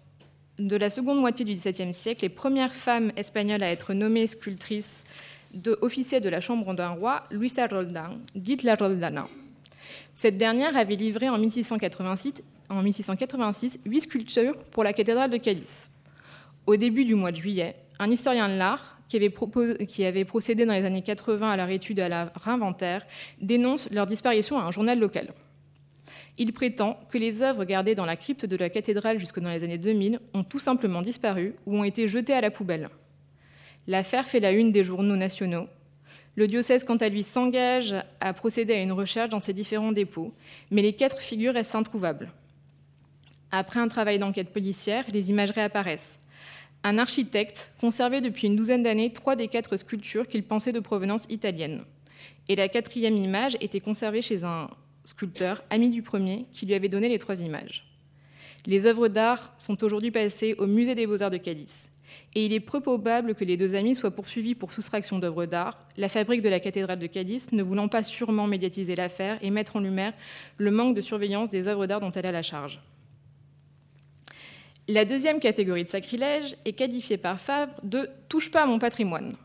de 0.60 0.76
la 0.76 0.90
seconde 0.90 1.20
moitié 1.20 1.46
du 1.46 1.54
XVIIe 1.54 1.94
siècle, 1.94 2.24
les 2.24 2.30
premières 2.30 2.74
femmes 2.74 3.12
espagnoles 3.16 3.64
à 3.64 3.72
être 3.72 3.94
nommées 3.94 4.28
sculptrices 4.28 5.02
de 5.54 5.80
de 5.82 6.30
la 6.30 6.42
chambre 6.42 6.74
d'un 6.74 6.90
roi, 6.90 7.24
Luisa 7.32 7.66
Roldán, 7.66 8.20
dite 8.36 8.64
la 8.64 8.76
Roldana. 8.76 9.28
Cette 10.14 10.38
dernière 10.38 10.76
avait 10.78 10.96
livré 10.96 11.30
en 11.30 11.38
1686, 11.38 12.44
en 12.70 12.84
1686 12.84 13.80
huit 13.86 14.02
sculptures 14.02 14.56
pour 14.72 14.84
la 14.84 14.94
cathédrale 14.94 15.32
de 15.32 15.38
Cadiz. 15.38 15.90
Au 16.68 16.76
début 16.76 17.06
du 17.06 17.16
mois 17.16 17.32
de 17.32 17.38
juillet, 17.38 17.76
un 17.98 18.12
historien 18.12 18.48
de 18.48 18.56
l'art, 18.56 19.00
qui 19.08 19.18
avait, 19.18 19.34
qui 19.88 20.06
avait, 20.06 20.26
procédé 20.26 20.68
dans 20.68 20.74
les 20.74 20.86
années 20.86 21.02
80 21.02 21.50
à 21.50 21.58
leur 21.58 21.70
étude 21.70 21.98
et 21.98 22.04
à 22.04 22.10
leur 22.10 22.48
inventaire, 22.48 23.08
dénonce 23.42 23.90
leur 23.90 24.06
disparition 24.06 24.60
à 24.60 24.64
un 24.64 24.72
journal 24.72 25.00
local. 25.00 25.34
Il 26.42 26.54
prétend 26.54 26.98
que 27.10 27.18
les 27.18 27.44
œuvres 27.44 27.66
gardées 27.66 27.96
dans 27.96 28.06
la 28.06 28.16
crypte 28.16 28.46
de 28.46 28.56
la 28.56 28.70
cathédrale 28.70 29.20
jusque 29.20 29.42
dans 29.42 29.52
les 29.52 29.66
années 29.66 29.78
2000 29.78 30.20
ont 30.34 30.46
tout 30.46 30.58
simplement 30.58 31.02
disparu 31.02 31.54
ou 31.66 31.78
ont 31.78 31.84
été 31.84 32.08
jetées 32.08 32.34
à 32.34 32.40
la 32.40 32.50
poubelle. 32.50 32.90
L'affaire 33.88 34.26
fait 34.26 34.40
la 34.40 34.52
une 34.52 34.72
des 34.72 34.86
journaux 34.86 35.18
nationaux. 35.18 35.68
Le 36.36 36.48
diocèse, 36.48 36.86
quant 36.86 36.96
à 36.96 37.10
lui, 37.10 37.24
s'engage 37.24 37.94
à 38.22 38.32
procéder 38.32 38.74
à 38.74 38.78
une 38.82 38.94
recherche 38.94 39.30
dans 39.30 39.42
ses 39.42 39.52
différents 39.52 39.92
dépôts, 39.92 40.34
mais 40.72 40.82
les 40.82 40.94
quatre 40.94 41.20
figures 41.20 41.56
restent 41.56 41.76
introuvables. 41.76 42.32
Après 43.52 43.82
un 43.82 43.90
travail 43.90 44.18
d'enquête 44.18 44.54
policière, 44.54 45.04
les 45.12 45.32
images 45.32 45.52
réapparaissent. 45.52 46.20
Un 46.84 47.00
architecte 47.00 47.74
conservait 47.82 48.22
depuis 48.22 48.48
une 48.48 48.56
douzaine 48.56 48.84
d'années 48.84 49.12
trois 49.12 49.36
des 49.36 49.50
quatre 49.50 49.76
sculptures 49.76 50.30
qu'il 50.30 50.44
pensait 50.44 50.72
de 50.72 50.80
provenance 50.80 51.26
italienne. 51.30 51.84
Et 52.48 52.56
la 52.56 52.70
quatrième 52.70 53.18
image 53.18 53.58
était 53.60 53.82
conservée 53.82 54.22
chez 54.22 54.46
un 54.46 54.70
sculpteur, 55.10 55.64
ami 55.70 55.90
du 55.90 56.02
premier, 56.02 56.46
qui 56.54 56.66
lui 56.66 56.76
avait 56.76 56.90
donné 56.90 57.10
les 57.10 57.20
trois 57.20 57.42
images. 57.42 57.86
Les 58.66 58.86
œuvres 58.86 59.08
d'art 59.08 59.54
sont 59.58 59.84
aujourd'hui 59.84 60.12
passées 60.12 60.56
au 60.58 60.68
Musée 60.68 60.96
des 60.96 61.08
beaux-arts 61.08 61.32
de 61.32 61.38
Cadiz 61.38 61.90
et 62.36 62.46
il 62.46 62.54
est 62.54 62.60
peu 62.60 62.80
probable 62.80 63.36
que 63.36 63.44
les 63.44 63.58
deux 63.58 63.76
amis 63.76 63.96
soient 63.96 64.12
poursuivis 64.12 64.56
pour 64.56 64.74
soustraction 64.74 65.20
d'œuvres 65.20 65.46
d'art, 65.46 65.80
la 65.98 66.10
fabrique 66.10 66.42
de 66.42 66.50
la 66.50 66.60
cathédrale 66.60 67.00
de 67.00 67.08
Cadiz 67.08 67.52
ne 67.52 67.64
voulant 67.64 67.88
pas 67.88 68.04
sûrement 68.04 68.48
médiatiser 68.48 68.96
l'affaire 68.96 69.38
et 69.42 69.50
mettre 69.50 69.76
en 69.76 69.80
lumière 69.80 70.14
le 70.58 70.72
manque 70.72 70.96
de 70.96 71.02
surveillance 71.02 71.50
des 71.50 71.68
œuvres 71.68 71.88
d'art 71.88 72.02
dont 72.02 72.12
elle 72.12 72.26
a 72.26 72.32
la 72.32 72.42
charge. 72.42 72.80
La 74.88 75.06
deuxième 75.06 75.40
catégorie 75.40 75.84
de 75.84 75.90
sacrilège 75.90 76.56
est 76.66 76.74
qualifiée 76.74 77.18
par 77.18 77.40
Fabre 77.40 77.74
de 77.84 78.10
touche 78.28 78.50
pas 78.50 78.64
à 78.64 78.66
mon 78.66 78.80
patrimoine. 78.80 79.36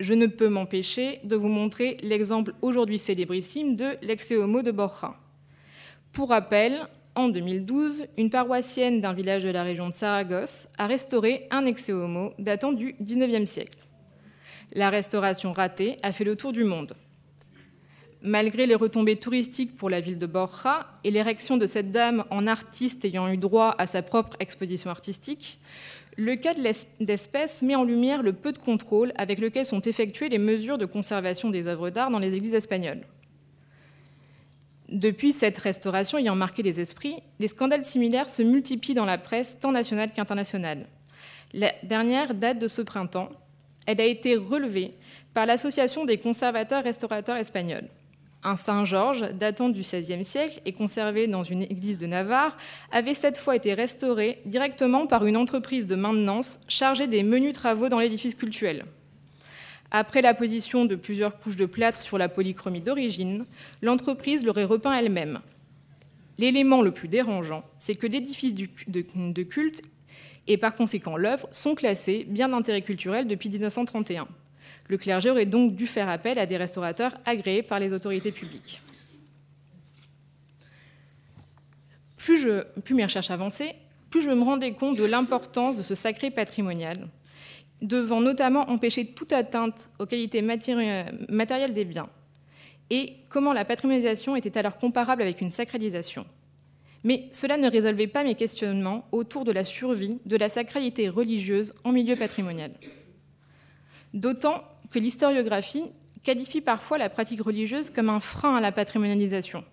Je 0.00 0.14
ne 0.14 0.26
peux 0.26 0.48
m'empêcher 0.48 1.20
de 1.24 1.36
vous 1.36 1.48
montrer 1.48 1.96
l'exemple 2.02 2.54
aujourd'hui 2.62 2.98
célébrissime 2.98 3.76
de 3.76 3.96
l'ex 4.02 4.30
homo 4.32 4.62
de 4.62 4.70
Borja. 4.70 5.14
Pour 6.12 6.30
rappel, 6.30 6.86
en 7.14 7.28
2012, 7.28 8.06
une 8.16 8.30
paroissienne 8.30 9.00
d'un 9.00 9.12
village 9.12 9.44
de 9.44 9.50
la 9.50 9.62
région 9.62 9.88
de 9.88 9.94
Saragosse 9.94 10.66
a 10.78 10.86
restauré 10.86 11.46
un 11.50 11.66
ex-homo 11.66 12.32
datant 12.38 12.72
du 12.72 12.96
XIXe 13.02 13.48
siècle. 13.48 13.78
La 14.74 14.88
restauration 14.88 15.52
ratée 15.52 15.98
a 16.02 16.12
fait 16.12 16.24
le 16.24 16.36
tour 16.36 16.52
du 16.52 16.64
monde. 16.64 16.94
Malgré 18.22 18.66
les 18.66 18.74
retombées 18.74 19.16
touristiques 19.16 19.76
pour 19.76 19.90
la 19.90 20.00
ville 20.00 20.18
de 20.18 20.26
Borja 20.26 20.86
et 21.04 21.10
l'érection 21.10 21.56
de 21.58 21.66
cette 21.66 21.90
dame 21.90 22.24
en 22.30 22.46
artiste 22.46 23.04
ayant 23.04 23.28
eu 23.28 23.36
droit 23.36 23.74
à 23.76 23.86
sa 23.86 24.00
propre 24.00 24.36
exposition 24.40 24.90
artistique, 24.90 25.58
le 26.18 26.36
cas 26.36 26.52
d'espèce 27.00 27.62
met 27.62 27.74
en 27.74 27.84
lumière 27.84 28.22
le 28.22 28.32
peu 28.32 28.52
de 28.52 28.58
contrôle 28.58 29.12
avec 29.16 29.38
lequel 29.38 29.64
sont 29.64 29.80
effectuées 29.80 30.28
les 30.28 30.38
mesures 30.38 30.78
de 30.78 30.86
conservation 30.86 31.50
des 31.50 31.66
œuvres 31.66 31.90
d'art 31.90 32.10
dans 32.10 32.18
les 32.18 32.34
églises 32.34 32.54
espagnoles. 32.54 33.02
Depuis 34.88 35.32
cette 35.32 35.56
restauration 35.56 36.18
ayant 36.18 36.34
marqué 36.34 36.62
les 36.62 36.78
esprits, 36.78 37.22
les 37.38 37.48
scandales 37.48 37.84
similaires 37.84 38.28
se 38.28 38.42
multiplient 38.42 38.92
dans 38.92 39.06
la 39.06 39.16
presse 39.16 39.58
tant 39.58 39.72
nationale 39.72 40.10
qu'internationale. 40.12 40.86
La 41.54 41.72
dernière 41.82 42.34
date 42.34 42.58
de 42.58 42.68
ce 42.68 42.82
printemps. 42.82 43.30
Elle 43.86 44.00
a 44.00 44.04
été 44.04 44.36
relevée 44.36 44.92
par 45.34 45.44
l'Association 45.44 46.04
des 46.04 46.18
conservateurs 46.18 46.84
restaurateurs 46.84 47.36
espagnols. 47.36 47.88
Un 48.44 48.56
Saint-Georges 48.56 49.30
datant 49.34 49.68
du 49.68 49.82
XVIe 49.82 50.24
siècle 50.24 50.60
et 50.64 50.72
conservé 50.72 51.28
dans 51.28 51.44
une 51.44 51.62
église 51.62 51.98
de 51.98 52.06
Navarre 52.06 52.56
avait 52.90 53.14
cette 53.14 53.38
fois 53.38 53.54
été 53.54 53.72
restauré 53.72 54.40
directement 54.46 55.06
par 55.06 55.26
une 55.26 55.36
entreprise 55.36 55.86
de 55.86 55.94
maintenance 55.94 56.58
chargée 56.66 57.06
des 57.06 57.22
menus 57.22 57.54
travaux 57.54 57.88
dans 57.88 58.00
l'édifice 58.00 58.34
cultuel. 58.34 58.84
Après 59.92 60.22
la 60.22 60.34
position 60.34 60.86
de 60.86 60.96
plusieurs 60.96 61.38
couches 61.38 61.56
de 61.56 61.66
plâtre 61.66 62.02
sur 62.02 62.18
la 62.18 62.28
polychromie 62.28 62.80
d'origine, 62.80 63.44
l'entreprise 63.80 64.44
l'aurait 64.44 64.64
repeint 64.64 64.94
elle-même. 64.94 65.40
L'élément 66.38 66.82
le 66.82 66.90
plus 66.90 67.08
dérangeant, 67.08 67.62
c'est 67.78 67.94
que 67.94 68.06
l'édifice 68.08 68.54
de 68.54 69.42
culte 69.42 69.82
et 70.48 70.56
par 70.56 70.74
conséquent 70.74 71.16
l'œuvre 71.16 71.46
sont 71.52 71.74
classés 71.76 72.26
bien 72.28 72.48
d'intérêt 72.48 72.82
culturel 72.82 73.28
depuis 73.28 73.50
1931. 73.50 74.26
Le 74.92 74.98
clergé 74.98 75.30
aurait 75.30 75.46
donc 75.46 75.74
dû 75.74 75.86
faire 75.86 76.10
appel 76.10 76.38
à 76.38 76.44
des 76.44 76.58
restaurateurs 76.58 77.16
agréés 77.24 77.62
par 77.62 77.80
les 77.80 77.94
autorités 77.94 78.30
publiques. 78.30 78.82
Plus, 82.18 82.36
je, 82.36 82.62
plus 82.80 82.94
mes 82.94 83.04
recherches 83.04 83.30
avançaient, 83.30 83.74
plus 84.10 84.20
je 84.20 84.28
me 84.28 84.42
rendais 84.42 84.72
compte 84.72 84.98
de 84.98 85.04
l'importance 85.04 85.78
de 85.78 85.82
ce 85.82 85.94
sacré 85.94 86.30
patrimonial 86.30 87.08
devant 87.80 88.20
notamment 88.20 88.68
empêcher 88.68 89.06
toute 89.06 89.32
atteinte 89.32 89.88
aux 89.98 90.04
qualités 90.04 90.42
matérielles 90.42 91.72
des 91.72 91.86
biens, 91.86 92.10
et 92.90 93.14
comment 93.30 93.54
la 93.54 93.64
patrimonialisation 93.64 94.36
était 94.36 94.58
alors 94.58 94.76
comparable 94.76 95.22
avec 95.22 95.40
une 95.40 95.48
sacralisation. 95.48 96.26
Mais 97.02 97.28
cela 97.30 97.56
ne 97.56 97.70
résolvait 97.70 98.08
pas 98.08 98.24
mes 98.24 98.34
questionnements 98.34 99.08
autour 99.10 99.44
de 99.44 99.52
la 99.52 99.64
survie 99.64 100.18
de 100.26 100.36
la 100.36 100.50
sacralité 100.50 101.08
religieuse 101.08 101.72
en 101.82 101.92
milieu 101.92 102.14
patrimonial. 102.14 102.72
D'autant 104.12 104.62
que 104.92 104.98
l'historiographie 104.98 105.84
qualifie 106.22 106.60
parfois 106.60 106.98
la 106.98 107.10
pratique 107.10 107.42
religieuse 107.42 107.90
comme 107.90 108.08
un 108.08 108.20
frein 108.20 108.54
à 108.56 108.60
la 108.60 108.70
patrimonialisation. 108.70 109.64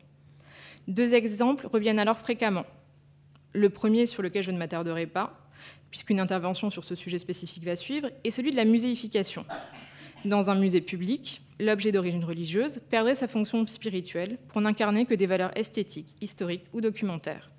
Deux 0.87 1.13
exemples 1.13 1.67
reviennent 1.67 1.99
alors 1.99 2.17
fréquemment. 2.17 2.65
Le 3.53 3.69
premier, 3.69 4.05
sur 4.05 4.23
lequel 4.23 4.43
je 4.43 4.51
ne 4.51 4.57
m'attarderai 4.57 5.05
pas, 5.05 5.47
puisqu'une 5.91 6.19
intervention 6.19 6.69
sur 6.69 6.83
ce 6.83 6.95
sujet 6.95 7.19
spécifique 7.19 7.63
va 7.63 7.75
suivre, 7.75 8.09
est 8.23 8.31
celui 8.31 8.51
de 8.51 8.55
la 8.55 8.65
muséification. 8.65 9.45
Dans 10.25 10.49
un 10.49 10.55
musée 10.55 10.81
public, 10.81 11.41
l'objet 11.59 11.91
d'origine 11.91 12.23
religieuse 12.23 12.79
perdrait 12.89 13.15
sa 13.15 13.27
fonction 13.27 13.65
spirituelle 13.67 14.37
pour 14.47 14.61
n'incarner 14.61 15.05
que 15.05 15.13
des 15.13 15.27
valeurs 15.27 15.55
esthétiques, 15.57 16.15
historiques 16.21 16.65
ou 16.73 16.81
documentaires. 16.81 17.49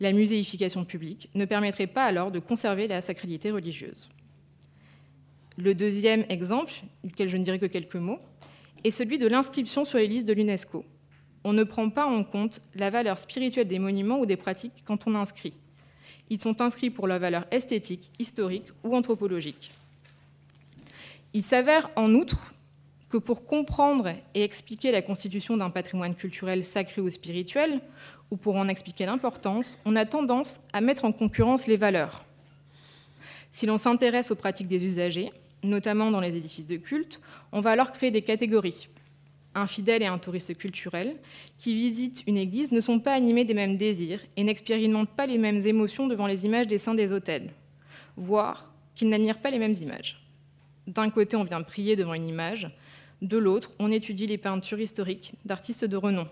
La 0.00 0.12
muséification 0.12 0.84
publique 0.84 1.28
ne 1.34 1.44
permettrait 1.44 1.86
pas 1.86 2.04
alors 2.04 2.30
de 2.30 2.38
conserver 2.38 2.86
la 2.86 3.00
sacralité 3.00 3.50
religieuse. 3.50 4.08
Le 5.62 5.74
deuxième 5.74 6.24
exemple, 6.30 6.72
duquel 7.04 7.28
je 7.28 7.36
ne 7.36 7.44
dirai 7.44 7.58
que 7.58 7.66
quelques 7.66 7.96
mots, 7.96 8.18
est 8.82 8.90
celui 8.90 9.18
de 9.18 9.26
l'inscription 9.26 9.84
sur 9.84 9.98
les 9.98 10.06
listes 10.06 10.26
de 10.26 10.32
l'UNESCO. 10.32 10.86
On 11.44 11.52
ne 11.52 11.64
prend 11.64 11.90
pas 11.90 12.06
en 12.06 12.24
compte 12.24 12.60
la 12.74 12.88
valeur 12.88 13.18
spirituelle 13.18 13.68
des 13.68 13.78
monuments 13.78 14.20
ou 14.20 14.24
des 14.24 14.38
pratiques 14.38 14.82
quand 14.86 15.06
on 15.06 15.14
inscrit. 15.14 15.52
Ils 16.30 16.40
sont 16.40 16.62
inscrits 16.62 16.88
pour 16.88 17.06
leur 17.06 17.18
valeur 17.18 17.44
esthétique, 17.50 18.10
historique 18.18 18.68
ou 18.84 18.96
anthropologique. 18.96 19.70
Il 21.34 21.42
s'avère 21.42 21.90
en 21.94 22.14
outre 22.14 22.54
que 23.10 23.18
pour 23.18 23.44
comprendre 23.44 24.14
et 24.34 24.42
expliquer 24.42 24.92
la 24.92 25.02
constitution 25.02 25.58
d'un 25.58 25.68
patrimoine 25.68 26.14
culturel 26.14 26.64
sacré 26.64 27.02
ou 27.02 27.10
spirituel, 27.10 27.82
ou 28.30 28.36
pour 28.36 28.56
en 28.56 28.66
expliquer 28.66 29.04
l'importance, 29.04 29.76
on 29.84 29.94
a 29.94 30.06
tendance 30.06 30.60
à 30.72 30.80
mettre 30.80 31.04
en 31.04 31.12
concurrence 31.12 31.66
les 31.66 31.76
valeurs. 31.76 32.24
Si 33.52 33.66
l'on 33.66 33.76
s'intéresse 33.76 34.30
aux 34.30 34.36
pratiques 34.36 34.68
des 34.68 34.82
usagers, 34.82 35.32
notamment 35.62 36.10
dans 36.10 36.20
les 36.20 36.36
édifices 36.36 36.66
de 36.66 36.76
culte, 36.76 37.20
on 37.52 37.60
va 37.60 37.70
alors 37.70 37.92
créer 37.92 38.10
des 38.10 38.22
catégories 38.22 38.88
un 39.54 39.66
fidèle 39.66 40.02
et 40.02 40.06
un 40.06 40.18
touriste 40.18 40.56
culturel, 40.56 41.16
qui 41.58 41.74
visitent 41.74 42.22
une 42.26 42.36
église 42.36 42.72
ne 42.72 42.80
sont 42.80 43.00
pas 43.00 43.14
animés 43.14 43.44
des 43.44 43.54
mêmes 43.54 43.76
désirs 43.76 44.20
et 44.36 44.44
n'expérimentent 44.44 45.10
pas 45.10 45.26
les 45.26 45.38
mêmes 45.38 45.66
émotions 45.66 46.06
devant 46.06 46.26
les 46.26 46.44
images 46.44 46.66
des 46.66 46.78
saints 46.78 46.94
des 46.94 47.12
hôtels, 47.12 47.52
voire 48.16 48.72
qu'ils 48.94 49.08
n'admirent 49.08 49.40
pas 49.40 49.50
les 49.50 49.58
mêmes 49.58 49.74
images. 49.80 50.20
D'un 50.86 51.10
côté, 51.10 51.36
on 51.36 51.44
vient 51.44 51.62
prier 51.62 51.96
devant 51.96 52.14
une 52.14 52.28
image, 52.28 52.70
de 53.22 53.36
l'autre, 53.36 53.72
on 53.78 53.90
étudie 53.90 54.26
les 54.26 54.38
peintures 54.38 54.80
historiques 54.80 55.34
d'artistes 55.44 55.84
de 55.84 55.96
renom. 55.96 56.26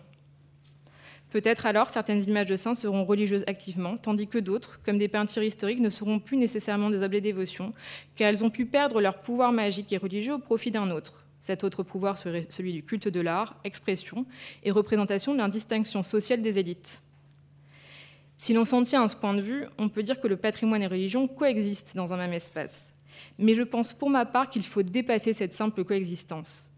Peut-être 1.31 1.67
alors 1.67 1.91
certaines 1.91 2.25
images 2.25 2.47
de 2.47 2.57
saints 2.57 2.75
seront 2.75 3.05
religieuses 3.05 3.45
activement, 3.47 3.99
tandis 3.99 4.27
que 4.27 4.39
d'autres, 4.39 4.81
comme 4.83 4.99
des 4.99 5.09
peintures 5.09 5.43
historiques, 5.43 5.81
ne 5.81 5.91
seront 5.91 6.21
plus 6.21 6.39
nécessairement 6.39 6.89
des 6.89 7.03
objets 7.03 7.21
dévotion, 7.21 7.75
car 8.17 8.29
elles 8.29 8.45
ont 8.45 8.51
pu 8.51 8.65
perdre 8.65 9.01
leur 9.01 9.21
pouvoir 9.21 9.53
magique 9.53 9.93
et 9.93 9.99
religieux 9.99 10.35
au 10.35 10.39
profit 10.39 10.71
d'un 10.71 10.91
autre. 10.91 11.27
Cet 11.41 11.65
autre 11.65 11.83
pouvoir 11.83 12.17
serait 12.17 12.47
celui 12.49 12.73
du 12.73 12.83
culte 12.83 13.09
de 13.09 13.21
l'art, 13.21 13.57
expression 13.65 14.27
et 14.65 14.71
représentation 14.71 15.33
de 15.33 15.39
l'indistinction 15.39 16.03
sociale 16.03 16.43
des 16.43 16.59
élites. 16.59 17.03
Si 18.39 18.55
l'on 18.55 18.65
s'en 18.65 18.83
tient 18.83 19.03
à 19.03 19.09
ce 19.09 19.17
point 19.17 19.35
de 19.35 19.43
vue, 19.43 19.67
on 19.79 19.89
peut 19.89 20.03
dire 20.03 20.21
que 20.21 20.29
le 20.29 20.37
patrimoine 20.37 20.83
et 20.83 20.87
religion 20.87 21.29
coexistent 21.29 21.97
dans 21.97 22.13
un 22.13 22.17
même 22.17 22.33
espace. 22.33 22.93
Mais 23.39 23.55
je 23.55 23.63
pense 23.63 23.93
pour 23.93 24.11
ma 24.11 24.25
part 24.25 24.49
qu'il 24.49 24.65
faut 24.65 24.83
dépasser 24.83 25.33
cette 25.33 25.55
simple 25.55 25.85
coexistence. 25.85 26.71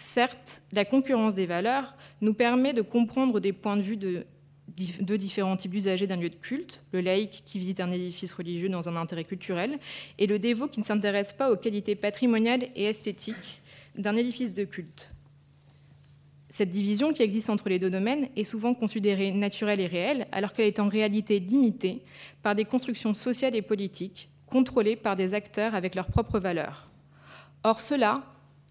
Certes, 0.00 0.62
la 0.72 0.86
concurrence 0.86 1.34
des 1.34 1.44
valeurs 1.44 1.94
nous 2.22 2.32
permet 2.32 2.72
de 2.72 2.80
comprendre 2.80 3.38
des 3.38 3.52
points 3.52 3.76
de 3.76 3.82
vue 3.82 3.98
deux 3.98 5.18
différents 5.18 5.58
types 5.58 5.72
d'usagers 5.72 6.06
d'un 6.06 6.16
lieu 6.16 6.30
de 6.30 6.36
culte, 6.36 6.80
le 6.92 7.02
laïc 7.02 7.42
qui 7.44 7.58
visite 7.58 7.80
un 7.80 7.90
édifice 7.90 8.32
religieux 8.32 8.70
dans 8.70 8.88
un 8.88 8.96
intérêt 8.96 9.24
culturel, 9.24 9.78
et 10.18 10.26
le 10.26 10.38
dévot 10.38 10.68
qui 10.68 10.80
ne 10.80 10.86
s'intéresse 10.86 11.34
pas 11.34 11.52
aux 11.52 11.56
qualités 11.56 11.96
patrimoniales 11.96 12.68
et 12.74 12.84
esthétiques 12.84 13.60
d'un 13.94 14.16
édifice 14.16 14.54
de 14.54 14.64
culte. 14.64 15.12
Cette 16.48 16.70
division 16.70 17.12
qui 17.12 17.22
existe 17.22 17.50
entre 17.50 17.68
les 17.68 17.78
deux 17.78 17.90
domaines 17.90 18.30
est 18.36 18.44
souvent 18.44 18.72
considérée 18.72 19.32
naturelle 19.32 19.80
et 19.80 19.86
réelle, 19.86 20.28
alors 20.32 20.54
qu'elle 20.54 20.66
est 20.66 20.80
en 20.80 20.88
réalité 20.88 21.40
limitée 21.40 22.02
par 22.42 22.54
des 22.54 22.64
constructions 22.64 23.12
sociales 23.12 23.54
et 23.54 23.60
politiques, 23.60 24.30
contrôlées 24.46 24.96
par 24.96 25.14
des 25.14 25.34
acteurs 25.34 25.74
avec 25.74 25.94
leurs 25.94 26.08
propres 26.08 26.40
valeurs. 26.40 26.88
Or, 27.64 27.80
cela 27.80 28.24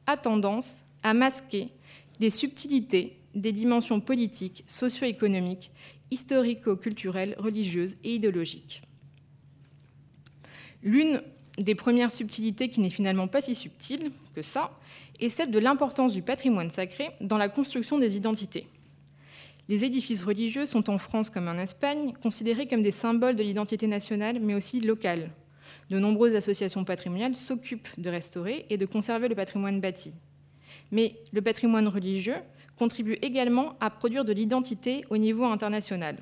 a 0.08 0.18
tendance 0.18 0.84
à 1.04 1.14
masquer 1.14 1.70
les 2.20 2.30
subtilités 2.30 3.18
des 3.36 3.52
dimensions 3.52 4.02
politiques, 4.02 4.64
socio-économiques, 4.68 5.72
historico-culturelles, 6.12 7.36
religieuses 7.38 7.96
et 8.04 8.16
idéologiques. 8.16 8.82
L'une 10.82 11.22
des 11.58 11.76
premières 11.76 12.12
subtilités 12.12 12.70
qui 12.70 12.80
n'est 12.80 12.90
finalement 12.90 13.28
pas 13.28 13.42
si 13.42 13.54
subtile 13.54 14.12
que 14.34 14.42
ça 14.42 14.72
est 15.20 15.30
celle 15.30 15.52
de 15.52 15.60
l'importance 15.60 16.14
du 16.14 16.22
patrimoine 16.22 16.72
sacré 16.72 17.10
dans 17.22 17.38
la 17.38 17.50
construction 17.50 18.00
des 18.00 18.16
identités. 18.16 18.68
Les 19.68 19.84
édifices 19.84 20.24
religieux 20.24 20.66
sont 20.66 20.90
en 20.90 20.98
France 20.98 21.30
comme 21.30 21.48
en 21.48 21.58
Espagne 21.58 22.14
considérés 22.24 22.68
comme 22.68 22.82
des 22.82 22.92
symboles 22.92 23.36
de 23.36 23.44
l'identité 23.44 23.88
nationale 23.88 24.40
mais 24.40 24.56
aussi 24.56 24.80
locale. 24.80 25.32
De 25.90 26.00
nombreuses 26.00 26.36
associations 26.36 26.86
patrimoniales 26.86 27.36
s'occupent 27.36 27.90
de 27.98 28.10
restaurer 28.10 28.66
et 28.70 28.78
de 28.78 28.86
conserver 28.86 29.28
le 29.28 29.36
patrimoine 29.36 29.82
bâti. 29.82 30.14
Mais 30.92 31.16
le 31.32 31.42
patrimoine 31.42 31.88
religieux 31.88 32.38
contribue 32.78 33.18
également 33.22 33.76
à 33.80 33.90
produire 33.90 34.26
de 34.26 34.34
l'identité 34.34 35.06
au 35.10 35.18
niveau 35.18 35.46
international. 35.46 36.18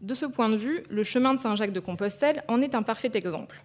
De 0.00 0.14
ce 0.14 0.26
point 0.26 0.48
de 0.48 0.56
vue, 0.56 0.82
le 0.90 1.04
chemin 1.04 1.34
de 1.34 1.40
Saint-Jacques 1.40 1.72
de 1.72 1.80
Compostelle 1.80 2.42
en 2.48 2.60
est 2.60 2.74
un 2.74 2.82
parfait 2.82 3.10
exemple. 3.14 3.62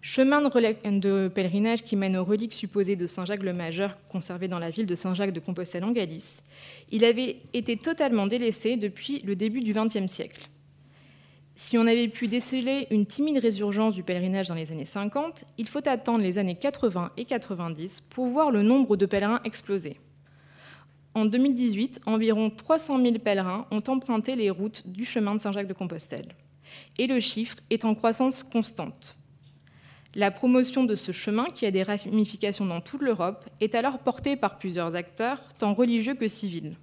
Chemin 0.00 0.40
de, 0.40 1.28
pèlerinage 1.28 1.82
qui 1.82 1.96
mène 1.96 2.16
aux 2.16 2.24
reliques 2.24 2.54
supposées 2.54 2.96
de 2.96 3.06
Saint-Jacques 3.06 3.42
le 3.42 3.52
Majeur 3.52 3.98
conservées 4.08 4.48
dans 4.48 4.58
la 4.58 4.70
ville 4.70 4.86
de 4.86 4.94
Saint-Jacques 4.94 5.32
de 5.32 5.40
Compostelle 5.40 5.84
en 5.84 5.90
Galice, 5.90 6.40
il 6.90 7.04
avait 7.04 7.36
été 7.52 7.76
totalement 7.76 8.26
délaissé 8.26 8.76
depuis 8.76 9.20
le 9.20 9.34
début 9.34 9.60
du 9.60 9.72
XXe 9.72 10.06
siècle. 10.06 10.48
Si 11.60 11.76
on 11.76 11.88
avait 11.88 12.06
pu 12.06 12.28
déceler 12.28 12.86
une 12.92 13.04
timide 13.04 13.38
résurgence 13.38 13.96
du 13.96 14.04
pèlerinage 14.04 14.46
dans 14.46 14.54
les 14.54 14.70
années 14.70 14.84
50, 14.84 15.44
il 15.58 15.66
faut 15.66 15.86
attendre 15.88 16.22
les 16.22 16.38
années 16.38 16.54
80 16.54 17.10
et 17.16 17.24
90 17.24 18.04
pour 18.08 18.26
voir 18.26 18.52
le 18.52 18.62
nombre 18.62 18.96
de 18.96 19.06
pèlerins 19.06 19.40
exploser. 19.44 19.96
En 21.14 21.24
2018, 21.24 22.02
environ 22.06 22.48
300 22.50 23.02
000 23.02 23.18
pèlerins 23.18 23.66
ont 23.72 23.82
emprunté 23.88 24.36
les 24.36 24.50
routes 24.50 24.86
du 24.86 25.04
chemin 25.04 25.34
de 25.34 25.40
Saint-Jacques 25.40 25.66
de 25.66 25.72
Compostelle. 25.72 26.28
Et 26.96 27.08
le 27.08 27.18
chiffre 27.18 27.56
est 27.70 27.84
en 27.84 27.96
croissance 27.96 28.44
constante. 28.44 29.16
La 30.14 30.30
promotion 30.30 30.84
de 30.84 30.94
ce 30.94 31.10
chemin, 31.10 31.46
qui 31.46 31.66
a 31.66 31.72
des 31.72 31.82
ramifications 31.82 32.66
dans 32.66 32.80
toute 32.80 33.02
l'Europe, 33.02 33.44
est 33.60 33.74
alors 33.74 33.98
portée 33.98 34.36
par 34.36 34.58
plusieurs 34.58 34.94
acteurs, 34.94 35.40
tant 35.58 35.74
religieux 35.74 36.14
que 36.14 36.28
civils. 36.28 36.76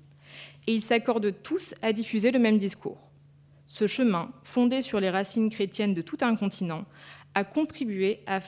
Et 0.67 0.75
ils 0.75 0.82
s'accordent 0.82 1.34
tous 1.44 1.75
à 1.82 1.94
diffuser 1.94 2.32
le 2.32 2.39
même 2.39 2.58
discours. 2.58 3.05
Ce 3.77 3.88
chemin, 3.88 4.29
fondé 4.41 4.82
sur 4.82 5.01
les 5.01 5.10
racines 5.10 5.50
chrétiennes 5.50 5.94
de 5.94 6.01
tout 6.01 6.20
un 6.22 6.38
continent, 6.38 6.86
a 7.34 7.44
contribué 7.44 8.22
à, 8.25 8.39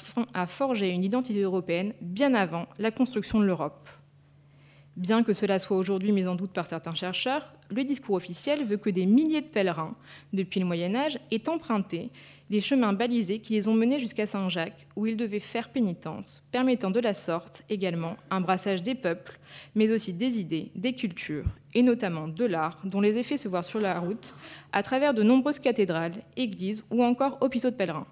forger 0.45 0.87
une 0.87 1.03
identité 1.03 1.41
européenne 1.41 1.93
bien 1.99 2.33
avant 2.33 2.65
la 2.79 2.91
construction 2.91 3.41
de 3.41 3.43
l'Europe. 3.43 3.89
Bien 4.97 5.21
que 5.21 5.33
cela 5.33 5.59
soit 5.59 5.77
aujourd'hui 5.77 6.11
mis 6.11 6.25
en 6.25 6.33
doute 6.33 6.53
par 6.53 6.65
certains 6.65 6.95
chercheurs, 6.95 7.53
le 7.69 7.83
discours 7.83 8.15
officiel 8.15 8.65
veut 8.65 8.77
que 8.77 8.89
des 8.89 9.05
milliers 9.05 9.41
de 9.41 9.45
pèlerins, 9.45 9.95
depuis 10.33 10.59
le 10.59 10.65
Moyen 10.65 10.95
Âge, 10.95 11.19
aient 11.29 11.47
emprunté 11.49 12.09
les 12.49 12.61
chemins 12.61 12.93
balisés 12.93 13.37
qui 13.37 13.53
les 13.53 13.67
ont 13.67 13.75
menés 13.75 13.99
jusqu'à 13.99 14.25
Saint-Jacques, 14.25 14.87
où 14.95 15.05
ils 15.05 15.15
devaient 15.15 15.39
faire 15.39 15.69
pénitence, 15.69 16.43
permettant 16.51 16.89
de 16.89 16.99
la 16.99 17.13
sorte 17.13 17.61
également 17.69 18.17
un 18.31 18.41
brassage 18.41 18.81
des 18.81 18.95
peuples, 18.95 19.37
mais 19.75 19.91
aussi 19.91 20.13
des 20.13 20.39
idées, 20.39 20.71
des 20.73 20.93
cultures, 20.93 21.45
et 21.75 21.83
notamment 21.83 22.27
de 22.27 22.45
l'art, 22.45 22.81
dont 22.83 23.01
les 23.01 23.19
effets 23.19 23.37
se 23.37 23.47
voient 23.47 23.61
sur 23.61 23.79
la 23.79 23.99
route, 23.99 24.33
à 24.71 24.81
travers 24.81 25.13
de 25.13 25.21
nombreuses 25.21 25.59
cathédrales, 25.59 26.23
églises 26.35 26.83
ou 26.89 27.03
encore 27.03 27.37
hôpitaux 27.41 27.69
de 27.69 27.75
pèlerins. 27.75 28.07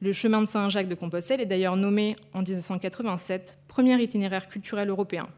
Le 0.00 0.14
chemin 0.14 0.40
de 0.40 0.46
Saint-Jacques 0.46 0.88
de 0.88 0.94
Compostelle 0.94 1.42
est 1.42 1.46
d'ailleurs 1.46 1.76
nommé 1.76 2.16
en 2.32 2.40
1987 2.40 3.58
premier 3.68 4.00
itinéraire 4.00 4.48
culturel 4.48 4.88
européen. 4.88 5.28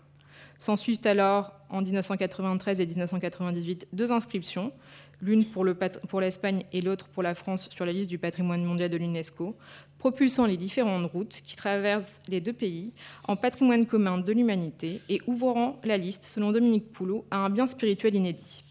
S'ensuivent 0.60 1.00
alors 1.04 1.54
en 1.70 1.80
1993 1.80 2.80
et 2.80 2.86
1998 2.86 3.88
deux 3.94 4.12
inscriptions, 4.12 4.74
l'une 5.22 5.46
pour 5.46 6.20
l'Espagne 6.20 6.64
et 6.74 6.82
l'autre 6.82 7.08
pour 7.08 7.22
la 7.22 7.34
France 7.34 7.70
sur 7.70 7.86
la 7.86 7.92
liste 7.92 8.10
du 8.10 8.18
patrimoine 8.18 8.62
mondial 8.62 8.90
de 8.90 8.98
l'UNESCO, 8.98 9.56
propulsant 9.96 10.44
les 10.44 10.58
différentes 10.58 11.10
routes 11.10 11.40
qui 11.42 11.56
traversent 11.56 12.20
les 12.28 12.42
deux 12.42 12.52
pays 12.52 12.92
en 13.26 13.36
patrimoine 13.36 13.86
commun 13.86 14.18
de 14.18 14.32
l'humanité 14.34 15.00
et 15.08 15.22
ouvrant 15.26 15.80
la 15.82 15.96
liste, 15.96 16.24
selon 16.24 16.52
Dominique 16.52 16.92
Poulot, 16.92 17.24
à 17.30 17.38
un 17.38 17.48
bien 17.48 17.66
spirituel 17.66 18.14
inédit. 18.14 18.62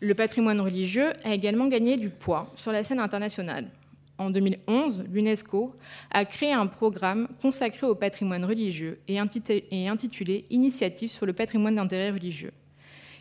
Le 0.00 0.16
patrimoine 0.16 0.60
religieux 0.60 1.12
a 1.22 1.32
également 1.32 1.68
gagné 1.68 1.96
du 1.96 2.10
poids 2.10 2.52
sur 2.56 2.72
la 2.72 2.82
scène 2.82 2.98
internationale. 2.98 3.68
En 4.16 4.30
2011, 4.30 5.04
l'UNESCO 5.10 5.74
a 6.12 6.24
créé 6.24 6.52
un 6.52 6.68
programme 6.68 7.28
consacré 7.42 7.86
au 7.86 7.96
patrimoine 7.96 8.44
religieux 8.44 9.00
et 9.08 9.18
intitulé 9.18 10.44
Initiative 10.50 11.10
sur 11.10 11.26
le 11.26 11.32
patrimoine 11.32 11.74
d'intérêt 11.74 12.10
religieux. 12.10 12.52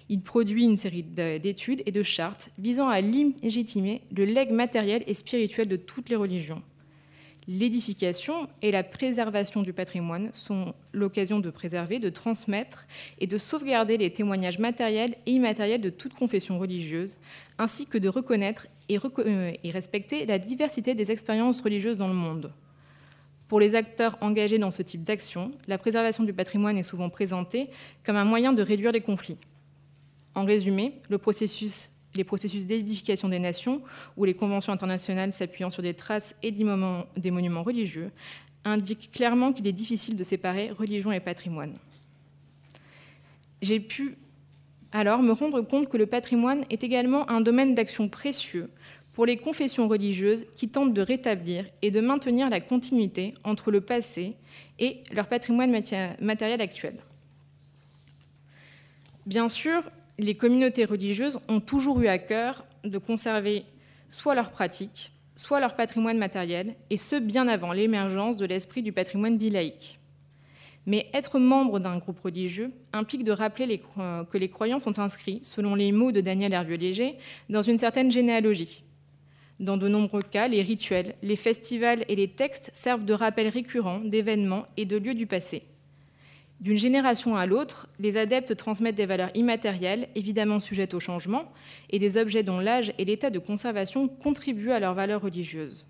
Il 0.09 0.21
produit 0.21 0.65
une 0.65 0.77
série 0.77 1.03
d'études 1.03 1.81
et 1.85 1.91
de 1.91 2.03
chartes 2.03 2.51
visant 2.59 2.89
à 2.89 3.01
légitimer 3.01 4.01
le 4.15 4.25
legs 4.25 4.51
matériel 4.51 5.03
et 5.07 5.13
spirituel 5.15 5.67
de 5.67 5.77
toutes 5.77 6.09
les 6.09 6.15
religions. 6.15 6.61
L'édification 7.47 8.47
et 8.61 8.71
la 8.71 8.83
préservation 8.83 9.63
du 9.63 9.73
patrimoine 9.73 10.29
sont 10.31 10.73
l'occasion 10.93 11.39
de 11.39 11.49
préserver, 11.49 11.99
de 11.99 12.09
transmettre 12.09 12.87
et 13.19 13.27
de 13.27 13.37
sauvegarder 13.37 13.97
les 13.97 14.11
témoignages 14.11 14.59
matériels 14.59 15.15
et 15.25 15.31
immatériels 15.31 15.81
de 15.81 15.89
toute 15.89 16.13
confession 16.13 16.57
religieuse, 16.57 17.15
ainsi 17.57 17.85
que 17.85 17.97
de 17.97 18.07
reconnaître 18.07 18.67
et, 18.89 18.97
euh, 18.97 19.51
et 19.63 19.71
respecter 19.71 20.25
la 20.25 20.39
diversité 20.39 20.95
des 20.95 21.11
expériences 21.11 21.61
religieuses 21.61 21.97
dans 21.97 22.07
le 22.07 22.13
monde. 22.13 22.51
Pour 23.47 23.59
les 23.59 23.75
acteurs 23.75 24.17
engagés 24.21 24.57
dans 24.57 24.71
ce 24.71 24.81
type 24.81 25.03
d'action, 25.03 25.51
la 25.67 25.77
préservation 25.77 26.23
du 26.23 26.33
patrimoine 26.33 26.77
est 26.77 26.83
souvent 26.83 27.09
présentée 27.09 27.69
comme 28.05 28.15
un 28.15 28.25
moyen 28.25 28.53
de 28.53 28.63
réduire 28.63 28.91
les 28.91 29.01
conflits. 29.01 29.37
En 30.35 30.45
résumé, 30.45 30.93
les 31.09 31.17
processus 31.19 32.65
d'édification 32.65 33.29
des 33.29 33.39
nations 33.39 33.81
ou 34.17 34.25
les 34.25 34.33
conventions 34.33 34.73
internationales 34.73 35.33
s'appuyant 35.33 35.69
sur 35.69 35.83
des 35.83 35.93
traces 35.93 36.35
et 36.41 36.51
des, 36.51 36.63
monuments 36.63 37.63
religieux 37.63 38.11
indiquent 38.65 39.11
clairement 39.11 39.53
qu'il 39.53 39.67
est 39.67 39.73
difficile 39.73 40.15
de 40.15 40.23
séparer 40.23 40.71
religion 40.71 41.11
et 41.11 41.19
patrimoine. 41.19 41.73
J'ai 43.61 43.79
pu 43.79 44.17
alors 44.93 45.23
me 45.23 45.33
rendre 45.33 45.61
compte 45.61 45.89
que 45.89 45.97
le 45.97 46.05
patrimoine 46.05 46.65
est 46.69 46.83
également 46.83 47.29
un 47.29 47.41
domaine 47.41 47.73
d'action 47.73 48.07
précieux 48.07 48.69
pour 49.11 49.25
les 49.25 49.37
confessions 49.37 49.87
religieuses 49.87 50.45
qui 50.55 50.69
tentent 50.69 50.93
de 50.93 51.01
rétablir 51.01 51.65
et 51.81 51.91
de 51.91 51.99
maintenir 51.99 52.49
la 52.49 52.61
continuité 52.61 53.33
entre 53.43 53.71
le 53.71 53.81
passé 53.81 54.35
et 54.79 55.01
leur 55.11 55.27
patrimoine 55.27 55.71
matériel 56.21 56.61
actuel. 56.61 56.95
Bien 59.25 59.49
sûr, 59.49 59.83
les 60.19 60.35
communautés 60.35 60.85
religieuses 60.85 61.39
ont 61.47 61.59
toujours 61.59 61.99
eu 62.01 62.07
à 62.07 62.19
cœur 62.19 62.65
de 62.83 62.97
conserver 62.97 63.65
soit 64.09 64.35
leurs 64.35 64.51
pratiques, 64.51 65.11
soit 65.35 65.59
leur 65.59 65.75
patrimoine 65.75 66.17
matériel, 66.17 66.75
et 66.89 66.97
ce 66.97 67.15
bien 67.15 67.47
avant 67.47 67.71
l'émergence 67.71 68.37
de 68.37 68.45
l'esprit 68.45 68.83
du 68.83 68.91
patrimoine 68.91 69.37
dit 69.37 69.49
laïque. 69.49 69.99
Mais 70.85 71.07
être 71.13 71.39
membre 71.39 71.79
d'un 71.79 71.97
groupe 71.97 72.19
religieux 72.19 72.71
implique 72.91 73.23
de 73.23 73.31
rappeler 73.31 73.81
que 74.31 74.37
les 74.37 74.49
croyants 74.49 74.79
sont 74.79 74.99
inscrits, 74.99 75.39
selon 75.41 75.75
les 75.75 75.91
mots 75.91 76.11
de 76.11 76.21
Daniel 76.21 76.53
Hervieux-Léger, 76.53 77.15
dans 77.49 77.61
une 77.61 77.77
certaine 77.77 78.11
généalogie. 78.11 78.83
Dans 79.59 79.77
de 79.77 79.87
nombreux 79.87 80.23
cas, 80.23 80.47
les 80.47 80.61
rituels, 80.61 81.15
les 81.21 81.35
festivals 81.35 82.03
et 82.09 82.15
les 82.15 82.27
textes 82.27 82.69
servent 82.73 83.05
de 83.05 83.13
rappel 83.13 83.47
récurrent 83.47 83.99
d'événements 83.99 84.65
et 84.75 84.85
de 84.85 84.97
lieux 84.97 85.13
du 85.13 85.27
passé. 85.27 85.63
D'une 86.59 86.77
génération 86.77 87.35
à 87.35 87.45
l'autre, 87.45 87.87
les 87.99 88.17
adeptes 88.17 88.55
transmettent 88.55 88.95
des 88.95 89.05
valeurs 89.05 89.31
immatérielles, 89.35 90.07
évidemment 90.15 90.59
sujettes 90.59 90.93
au 90.93 90.99
changement, 90.99 91.51
et 91.89 91.99
des 91.99 92.17
objets 92.17 92.43
dont 92.43 92.59
l'âge 92.59 92.93
et 92.97 93.05
l'état 93.05 93.29
de 93.29 93.39
conservation 93.39 94.07
contribuent 94.07 94.71
à 94.71 94.79
leur 94.79 94.93
valeur 94.93 95.21
religieuse. 95.21 95.85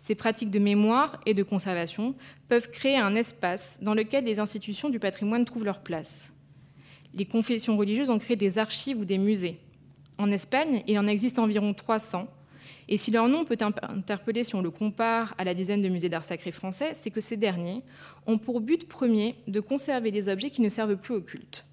Ces 0.00 0.14
pratiques 0.14 0.50
de 0.50 0.58
mémoire 0.58 1.20
et 1.26 1.34
de 1.34 1.42
conservation 1.42 2.14
peuvent 2.48 2.70
créer 2.70 2.96
un 2.96 3.14
espace 3.14 3.78
dans 3.82 3.92
lequel 3.92 4.24
les 4.24 4.40
institutions 4.40 4.88
du 4.88 4.98
patrimoine 4.98 5.44
trouvent 5.44 5.66
leur 5.66 5.80
place. 5.80 6.32
Les 7.12 7.26
confessions 7.26 7.76
religieuses 7.76 8.08
ont 8.08 8.18
créé 8.18 8.34
des 8.34 8.56
archives 8.56 8.98
ou 8.98 9.04
des 9.04 9.18
musées. 9.18 9.58
En 10.16 10.30
Espagne, 10.30 10.82
il 10.86 10.98
en 10.98 11.06
existe 11.06 11.38
environ 11.38 11.74
300, 11.74 12.26
Et 12.88 12.96
si 12.96 13.10
leur 13.10 13.28
nom 13.28 13.44
peut 13.44 13.58
interpeller 13.60 14.42
si 14.42 14.54
on 14.54 14.62
le 14.62 14.70
compare 14.70 15.34
à 15.36 15.44
la 15.44 15.52
dizaine 15.52 15.82
de 15.82 15.88
musées 15.90 16.08
d'art 16.08 16.24
sacré 16.24 16.50
français, 16.50 16.92
c'est 16.94 17.10
que 17.10 17.20
ces 17.20 17.36
derniers 17.36 17.82
ont 18.26 18.38
pour 18.38 18.62
but 18.62 18.88
premier 18.88 19.34
de 19.48 19.60
conserver 19.60 20.10
des 20.10 20.30
objets 20.30 20.50
qui 20.50 20.62
ne 20.62 20.70
servent 20.70 20.96
plus 20.96 21.14
au 21.14 21.20
culte. 21.20 21.66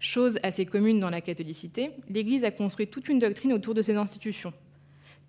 Chose 0.00 0.40
assez 0.42 0.66
commune 0.66 0.98
dans 0.98 1.08
la 1.08 1.20
catholicité, 1.20 1.92
l'Église 2.10 2.44
a 2.44 2.50
construit 2.50 2.88
toute 2.88 3.08
une 3.08 3.20
doctrine 3.20 3.52
autour 3.52 3.74
de 3.74 3.82
ces 3.82 3.94
institutions. 3.94 4.52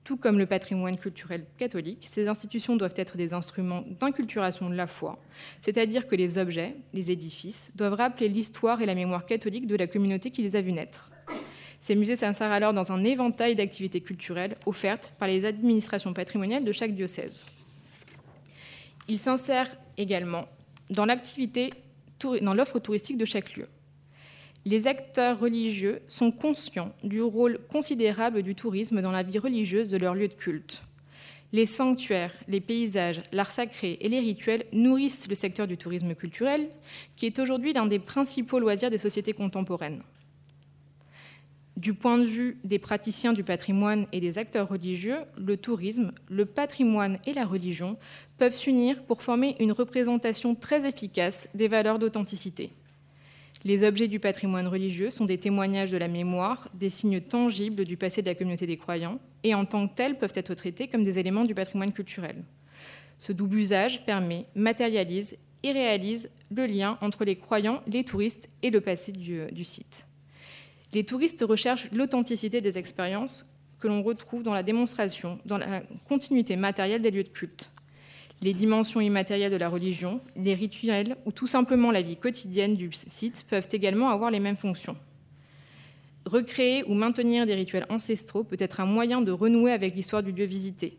Tout 0.05 0.17
comme 0.17 0.37
le 0.37 0.45
patrimoine 0.45 0.99
culturel 0.99 1.45
catholique, 1.57 2.07
ces 2.09 2.27
institutions 2.27 2.75
doivent 2.75 2.93
être 2.95 3.17
des 3.17 3.33
instruments 3.33 3.83
d'inculturation 3.99 4.69
de 4.69 4.75
la 4.75 4.85
foi, 4.85 5.19
c'est-à-dire 5.61 6.07
que 6.07 6.15
les 6.15 6.37
objets, 6.37 6.75
les 6.93 7.09
édifices, 7.09 7.71
doivent 7.73 7.95
rappeler 7.95 8.29
l'histoire 8.29 8.83
et 8.83 8.85
la 8.85 8.93
mémoire 8.93 9.25
catholique 9.25 9.65
de 9.65 9.75
la 9.75 9.87
communauté 9.87 10.29
qui 10.29 10.43
les 10.43 10.55
a 10.55 10.61
vus 10.61 10.73
naître. 10.73 11.11
Ces 11.79 11.95
musées 11.95 12.15
s'insèrent 12.15 12.51
alors 12.51 12.71
dans 12.71 12.91
un 12.91 13.03
éventail 13.03 13.55
d'activités 13.55 13.99
culturelles 13.99 14.55
offertes 14.67 15.11
par 15.17 15.27
les 15.27 15.43
administrations 15.43 16.13
patrimoniales 16.13 16.63
de 16.63 16.71
chaque 16.71 16.93
diocèse. 16.93 17.43
Ils 19.07 19.19
s'insèrent 19.19 19.75
également 19.97 20.45
dans 20.91 21.05
l'offre 21.05 22.77
touristique 22.77 23.17
de 23.17 23.25
chaque 23.25 23.55
lieu 23.57 23.67
les 24.65 24.87
acteurs 24.87 25.39
religieux 25.39 26.01
sont 26.07 26.31
conscients 26.31 26.91
du 27.03 27.21
rôle 27.21 27.59
considérable 27.69 28.41
du 28.41 28.55
tourisme 28.55 29.01
dans 29.01 29.11
la 29.11 29.21
vie 29.21 29.37
religieuse 29.37 29.89
de 29.89 29.97
leur 29.97 30.15
lieu 30.15 30.27
de 30.27 30.33
culte. 30.33 30.81
Les 31.53 31.67
sanctuaires, 31.67 32.33
les 32.47 32.59
paysages, 32.59 33.21
l'art 33.31 33.51
sacré 33.51 33.99
et 34.01 34.09
les 34.09 34.19
rituels 34.19 34.65
nourrissent 34.73 35.27
le 35.29 35.35
secteur 35.35 35.67
du 35.67 35.77
tourisme 35.77 36.15
culturel, 36.15 36.67
qui 37.15 37.27
est 37.27 37.37
aujourd'hui 37.37 37.73
l'un 37.73 37.85
des 37.85 37.99
principaux 37.99 38.59
loisirs 38.59 38.89
des 38.89 38.97
sociétés 38.97 39.33
contemporaines. 39.33 40.01
Du 41.77 41.93
point 41.93 42.17
de 42.17 42.25
vue 42.25 42.57
des 42.63 42.79
praticiens 42.79 43.33
du 43.33 43.43
patrimoine 43.43 44.07
et 44.11 44.19
des 44.19 44.37
acteurs 44.39 44.69
religieux, 44.69 45.19
le 45.37 45.57
tourisme, 45.57 46.11
le 46.29 46.45
patrimoine 46.45 47.19
et 47.27 47.33
la 47.33 47.45
religion 47.45 47.97
peuvent 48.39 48.55
s'unir 48.55 49.03
pour 49.03 49.21
former 49.21 49.55
une 49.59 49.73
représentation 49.73 50.55
très 50.55 50.87
efficace 50.87 51.49
des 51.53 51.67
valeurs 51.67 51.99
d'authenticité. 51.99 52.71
Les 53.65 53.83
objets 53.83 54.07
du 54.07 54.19
patrimoine 54.19 54.67
religieux 54.67 55.09
sont 55.09 55.25
des 55.25 55.39
témoignages 55.39 55.89
de 55.89 55.97
la 55.97 56.07
mémoire, 56.07 56.69
des 56.75 56.91
signes 56.91 57.19
tangibles 57.19 57.83
du 57.83 57.97
passé 57.97 58.21
de 58.21 58.27
la 58.27 58.35
communauté 58.35 58.67
des 58.67 58.77
croyants, 58.77 59.19
et 59.43 59.55
en 59.55 59.65
tant 59.65 59.87
que 59.87 59.95
tels 59.95 60.19
peuvent 60.19 60.33
être 60.35 60.53
traités 60.53 60.87
comme 60.87 61.03
des 61.03 61.17
éléments 61.17 61.45
du 61.45 61.55
patrimoine 61.55 61.91
culturel. 61.91 62.43
Ce 63.17 63.33
double 63.33 63.57
usage 63.57 64.05
permet, 64.05 64.45
matérialise 64.53 65.35
et 65.63 65.71
réalise 65.71 66.31
le 66.51 66.67
lien 66.67 66.99
entre 67.01 67.25
les 67.25 67.37
croyants, 67.37 67.81
les 67.87 68.03
touristes 68.03 68.49
et 68.61 68.69
le 68.69 68.81
passé 68.81 69.11
du, 69.11 69.41
du 69.51 69.63
site. 69.63 70.05
Les 70.93 71.03
touristes 71.03 71.43
recherchent 71.47 71.91
l'authenticité 71.91 72.61
des 72.61 72.77
expériences 72.77 73.47
que 73.79 73.87
l'on 73.87 74.03
retrouve 74.03 74.43
dans 74.43 74.53
la 74.53 74.61
démonstration, 74.61 75.39
dans 75.45 75.57
la 75.57 75.81
continuité 76.07 76.55
matérielle 76.55 77.01
des 77.01 77.09
lieux 77.09 77.23
de 77.23 77.29
culte 77.29 77.71
les 78.41 78.53
dimensions 78.53 79.01
immatérielles 79.01 79.51
de 79.51 79.57
la 79.57 79.69
religion, 79.69 80.21
les 80.35 80.53
rituels 80.53 81.15
ou 81.25 81.31
tout 81.31 81.47
simplement 81.47 81.91
la 81.91 82.01
vie 82.01 82.17
quotidienne 82.17 82.73
du 82.73 82.89
site 82.91 83.45
peuvent 83.49 83.67
également 83.71 84.09
avoir 84.09 84.31
les 84.31 84.39
mêmes 84.39 84.57
fonctions. 84.57 84.97
Recréer 86.25 86.83
ou 86.85 86.93
maintenir 86.93 87.45
des 87.45 87.53
rituels 87.53 87.85
ancestraux 87.89 88.43
peut 88.43 88.57
être 88.59 88.79
un 88.79 88.85
moyen 88.85 89.21
de 89.21 89.31
renouer 89.31 89.71
avec 89.71 89.95
l'histoire 89.95 90.23
du 90.23 90.31
lieu 90.31 90.45
visité. 90.45 90.97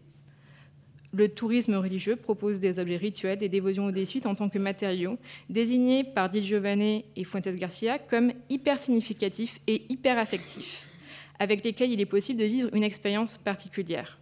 Le 1.12 1.28
tourisme 1.28 1.74
religieux 1.74 2.16
propose 2.16 2.60
des 2.60 2.78
objets 2.78 2.96
rituels 2.96 3.38
des 3.38 3.48
dévotions 3.48 3.90
des 3.90 4.04
suites 4.04 4.26
en 4.26 4.34
tant 4.34 4.48
que 4.48 4.58
matériaux, 4.58 5.18
désignés 5.48 6.04
par 6.04 6.28
Di 6.28 6.42
Giovanni 6.42 7.04
et 7.16 7.24
Fuentes 7.24 7.48
Garcia 7.48 7.98
comme 7.98 8.32
hyper 8.50 8.78
significatifs 8.78 9.58
et 9.66 9.82
hyper 9.88 10.18
affectifs, 10.18 10.86
avec 11.38 11.64
lesquels 11.64 11.90
il 11.90 12.00
est 12.00 12.06
possible 12.06 12.40
de 12.40 12.44
vivre 12.44 12.68
une 12.74 12.84
expérience 12.84 13.38
particulière. 13.38 14.18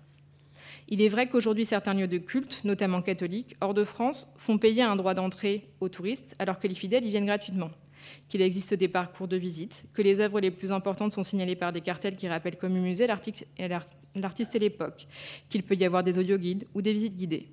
Il 0.89 1.01
est 1.01 1.09
vrai 1.09 1.29
qu'aujourd'hui, 1.29 1.65
certains 1.65 1.95
lieux 1.95 2.09
de 2.09 2.19
culte, 2.19 2.61
notamment 2.65 3.01
catholiques, 3.01 3.57
hors 3.61 3.75
de 3.75 3.85
France, 3.85 4.27
font 4.37 4.59
payer 4.59 4.83
un 4.83 4.97
droit 4.97 5.15
d'entrée 5.15 5.69
aux 5.81 5.89
touristes, 5.89 6.35
alors 6.39 6.59
que 6.59 6.69
les 6.69 6.75
fidèles 6.75 7.07
y 7.07 7.11
viennent 7.11 7.25
gratuitement. 7.25 7.71
Qu'il 8.29 8.43
existe 8.43 8.75
des 8.75 8.89
parcours 8.89 9.29
de 9.29 9.37
visite, 9.37 9.87
que 9.95 10.03
les 10.03 10.21
œuvres 10.21 10.41
les 10.41 10.51
plus 10.51 10.73
importantes 10.73 11.13
sont 11.13 11.23
signalées 11.23 11.57
par 11.57 11.73
des 11.73 11.81
cartels 11.81 12.17
qui 12.17 12.29
rappellent 12.29 12.59
comme 12.59 12.75
musée 12.75 13.07
l'artiste 13.07 13.47
et 13.57 14.59
l'époque, 14.59 15.07
qu'il 15.49 15.63
peut 15.63 15.75
y 15.75 15.87
avoir 15.87 16.05
des 16.05 16.19
audioguides 16.19 16.67
ou 16.75 16.83
des 16.83 16.93
visites 16.93 17.17
guidées. 17.17 17.49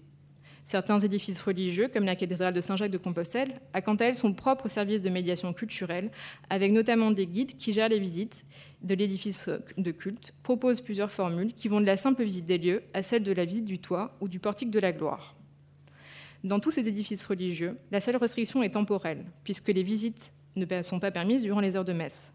Certains 0.66 1.00
édifices 1.00 1.42
religieux, 1.42 1.90
comme 1.90 2.06
la 2.06 2.16
cathédrale 2.16 2.54
de 2.54 2.62
Saint-Jacques 2.62 2.92
de 2.92 2.98
Compostelle, 2.98 3.60
a 3.74 3.82
quant 3.82 3.96
à 3.96 4.06
elle 4.06 4.16
son 4.16 4.34
propre 4.34 4.68
service 4.70 5.02
de 5.02 5.10
médiation 5.10 5.54
culturelle, 5.54 6.12
avec 6.50 6.72
notamment 6.72 7.12
des 7.12 7.28
guides 7.28 7.58
qui 7.58 7.74
gèrent 7.74 7.90
les 7.90 8.00
visites 8.00 8.46
de 8.82 8.96
l'édifice 8.96 9.50
de 9.78 9.92
culte, 9.92 10.34
proposent 10.44 10.82
plusieurs 10.82 11.12
formules 11.12 11.54
qui 11.54 11.68
vont 11.68 11.82
de 11.82 11.86
la 11.86 11.98
simple 11.98 12.24
visite 12.24 12.46
des 12.46 12.58
lieux 12.58 12.84
à 12.94 13.04
celle 13.04 13.24
de 13.24 13.34
la 13.34 13.46
visite 13.46 13.66
du 13.66 13.80
toit 13.80 14.12
ou 14.22 14.28
du 14.28 14.40
portique 14.40 14.72
de 14.72 14.80
la 14.80 14.92
gloire. 14.92 15.36
Dans 16.44 16.60
tous 16.60 16.72
ces 16.72 16.88
édifices 16.88 17.26
religieux, 17.26 17.78
la 17.92 18.02
seule 18.02 18.18
restriction 18.18 18.64
est 18.64 18.72
temporelle, 18.72 19.26
puisque 19.44 19.70
les 19.70 19.84
visites 19.84 20.32
ne 20.56 20.82
sont 20.82 21.00
pas 21.00 21.12
permises 21.12 21.44
durant 21.44 21.62
les 21.62 21.76
heures 21.76 21.86
de 21.86 21.94
messe. 21.94 22.32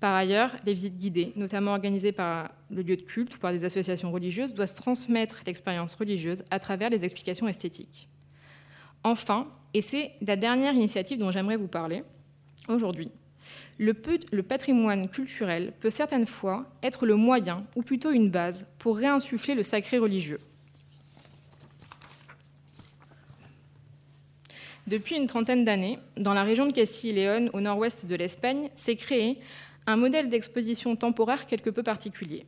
Par 0.00 0.14
ailleurs, 0.14 0.54
les 0.64 0.74
visites 0.74 0.96
guidées, 0.96 1.32
notamment 1.34 1.72
organisées 1.72 2.12
par 2.12 2.50
le 2.70 2.82
lieu 2.82 2.96
de 2.96 3.02
culte 3.02 3.34
ou 3.34 3.38
par 3.38 3.52
des 3.52 3.64
associations 3.64 4.12
religieuses, 4.12 4.54
doivent 4.54 4.74
transmettre 4.74 5.42
l'expérience 5.44 5.94
religieuse 5.94 6.44
à 6.50 6.60
travers 6.60 6.90
les 6.90 7.04
explications 7.04 7.48
esthétiques. 7.48 8.08
Enfin, 9.02 9.48
et 9.74 9.82
c'est 9.82 10.12
la 10.20 10.36
dernière 10.36 10.74
initiative 10.74 11.18
dont 11.18 11.32
j'aimerais 11.32 11.56
vous 11.56 11.68
parler 11.68 12.04
aujourd'hui, 12.68 13.10
le, 13.78 14.42
patrimoine 14.42 15.08
culturel 15.08 15.72
peut 15.80 15.90
certaines 15.90 16.26
fois 16.26 16.66
être 16.82 17.06
le 17.06 17.16
moyen, 17.16 17.64
ou 17.76 17.82
plutôt 17.82 18.10
une 18.10 18.30
base, 18.30 18.66
pour 18.78 18.96
réinsuffler 18.96 19.54
le 19.54 19.62
sacré 19.62 19.98
religieux. 19.98 20.40
Depuis 24.86 25.16
une 25.16 25.26
trentaine 25.26 25.64
d'années, 25.64 25.98
dans 26.16 26.34
la 26.34 26.42
région 26.42 26.66
de 26.66 26.72
Castille 26.72 27.10
et 27.10 27.14
Léon, 27.14 27.50
au 27.52 27.60
nord-ouest 27.60 28.06
de 28.06 28.14
l'Espagne, 28.14 28.70
s'est 28.74 28.96
créé 28.96 29.38
un 29.88 29.96
modèle 29.96 30.28
d'exposition 30.28 30.96
temporaire 30.96 31.46
quelque 31.46 31.70
peu 31.70 31.82
particulier. 31.82 32.44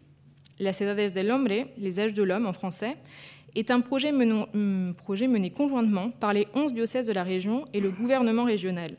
La 0.59 0.75
Ciudades 0.75 1.15
del 1.15 1.31
Hombre, 1.31 1.69
les 1.79 1.99
âges 1.99 2.13
de 2.13 2.23
l'homme 2.23 2.45
en 2.45 2.53
français, 2.53 2.99
est 3.55 3.71
un 3.71 3.81
projet, 3.81 4.13
projet, 4.99 5.27
mené 5.27 5.49
conjointement 5.49 6.11
par 6.11 6.35
les 6.35 6.47
11 6.55 6.75
diocèses 6.75 7.07
de 7.07 7.15
la 7.15 7.25
région 7.25 7.65
et 7.73 7.81
le 7.81 7.91
gouvernement 7.91 8.45
régional. 8.45 8.95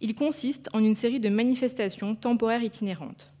Il 0.00 0.16
consiste 0.16 0.70
en 0.72 0.82
une 0.82 0.96
série 0.96 1.20
de 1.20 1.28
manifestations 1.28 2.16
temporaires 2.16 2.64
itinérantes. 2.64 3.32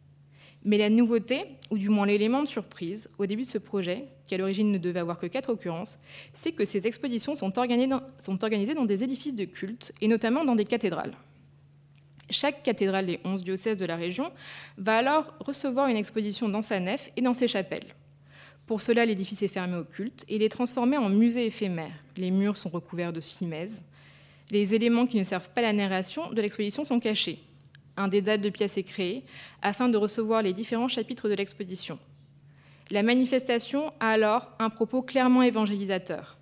Mais 0.64 0.78
la 0.78 0.88
nouveauté, 0.88 1.42
ou 1.72 1.76
du 1.76 1.88
moins 1.88 2.06
l'élément 2.06 2.42
de 2.42 2.48
surprise, 2.48 3.10
au 3.18 3.26
début 3.26 3.42
de 3.42 3.48
ce 3.48 3.58
projet, 3.58 4.04
qui 4.26 4.36
à 4.36 4.38
l'origine 4.38 4.70
ne 4.70 4.78
devait 4.78 5.00
avoir 5.00 5.18
que 5.18 5.26
quatre 5.26 5.50
occurrences, 5.50 5.98
c'est 6.32 6.52
que 6.52 6.64
ces 6.64 6.86
expositions 6.86 7.34
sont 7.34 7.58
organisées 7.58 8.74
dans 8.74 8.84
des 8.84 9.02
édifices 9.02 9.34
de 9.34 9.46
culte, 9.46 9.92
et 10.00 10.06
notamment 10.06 10.44
dans 10.44 10.54
des 10.54 10.64
cathédrales. 10.64 11.16
Chaque 12.32 12.62
cathédrale 12.62 13.06
des 13.06 13.20
11 13.24 13.44
diocèses 13.44 13.78
de 13.78 13.86
la 13.86 13.96
région 13.96 14.32
va 14.78 14.96
alors 14.96 15.34
recevoir 15.40 15.88
une 15.88 15.96
exposition 15.96 16.48
dans 16.48 16.62
sa 16.62 16.80
nef 16.80 17.10
et 17.16 17.20
dans 17.20 17.34
ses 17.34 17.46
chapelles. 17.46 17.94
Pour 18.66 18.80
cela, 18.80 19.04
l'édifice 19.04 19.42
est 19.42 19.48
fermé 19.48 19.76
au 19.76 19.84
culte 19.84 20.24
et 20.28 20.36
il 20.36 20.42
est 20.42 20.48
transformé 20.48 20.96
en 20.96 21.10
musée 21.10 21.46
éphémère. 21.46 21.92
Les 22.16 22.30
murs 22.30 22.56
sont 22.56 22.70
recouverts 22.70 23.12
de 23.12 23.20
chimèses. 23.20 23.82
Les 24.50 24.74
éléments 24.74 25.06
qui 25.06 25.18
ne 25.18 25.24
servent 25.24 25.50
pas 25.50 25.60
à 25.60 25.64
la 25.64 25.72
narration 25.72 26.30
de 26.30 26.40
l'exposition 26.40 26.84
sont 26.84 27.00
cachés. 27.00 27.38
Un 27.96 28.08
dédale 28.08 28.40
de 28.40 28.48
pièces 28.48 28.78
est 28.78 28.82
créé 28.82 29.24
afin 29.60 29.88
de 29.88 29.98
recevoir 29.98 30.42
les 30.42 30.54
différents 30.54 30.88
chapitres 30.88 31.28
de 31.28 31.34
l'exposition. 31.34 31.98
La 32.90 33.02
manifestation 33.02 33.92
a 34.00 34.08
alors 34.10 34.50
un 34.58 34.70
propos 34.70 35.02
clairement 35.02 35.42
évangélisateur 35.42 36.38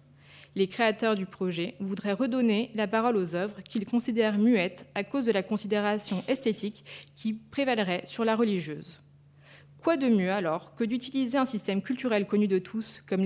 les 0.54 0.68
créateurs 0.68 1.14
du 1.14 1.26
projet 1.26 1.74
voudraient 1.80 2.12
redonner 2.12 2.70
la 2.74 2.86
parole 2.86 3.16
aux 3.16 3.34
œuvres 3.34 3.62
qu'ils 3.62 3.86
considèrent 3.86 4.38
muettes 4.38 4.86
à 4.94 5.04
cause 5.04 5.26
de 5.26 5.32
la 5.32 5.42
considération 5.42 6.24
esthétique 6.28 6.84
qui 7.14 7.34
prévalerait 7.34 8.02
sur 8.04 8.24
la 8.24 8.36
religieuse. 8.36 9.00
Quoi 9.82 9.96
de 9.96 10.08
mieux 10.08 10.30
alors 10.30 10.74
que 10.74 10.84
d'utiliser 10.84 11.38
un 11.38 11.46
système 11.46 11.80
culturel 11.80 12.26
connu 12.26 12.48
de 12.48 12.58
tous, 12.58 13.02
comme 13.08 13.24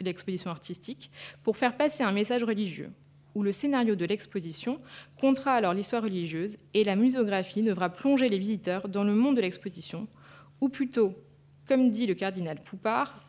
l'exposition 0.00 0.50
artistique, 0.50 1.10
pour 1.42 1.56
faire 1.56 1.76
passer 1.76 2.04
un 2.04 2.12
message 2.12 2.44
religieux, 2.44 2.92
où 3.34 3.42
le 3.42 3.50
scénario 3.50 3.96
de 3.96 4.04
l'exposition 4.04 4.80
comptera 5.20 5.54
alors 5.54 5.74
l'histoire 5.74 6.04
religieuse 6.04 6.58
et 6.74 6.84
la 6.84 6.94
muséographie 6.94 7.62
devra 7.62 7.90
plonger 7.90 8.28
les 8.28 8.38
visiteurs 8.38 8.88
dans 8.88 9.02
le 9.02 9.14
monde 9.14 9.36
de 9.36 9.40
l'exposition, 9.40 10.06
ou 10.60 10.68
plutôt 10.68 11.14
comme 11.66 11.90
dit 11.90 12.06
le 12.06 12.14
cardinal 12.14 12.62
Poupard, 12.62 13.20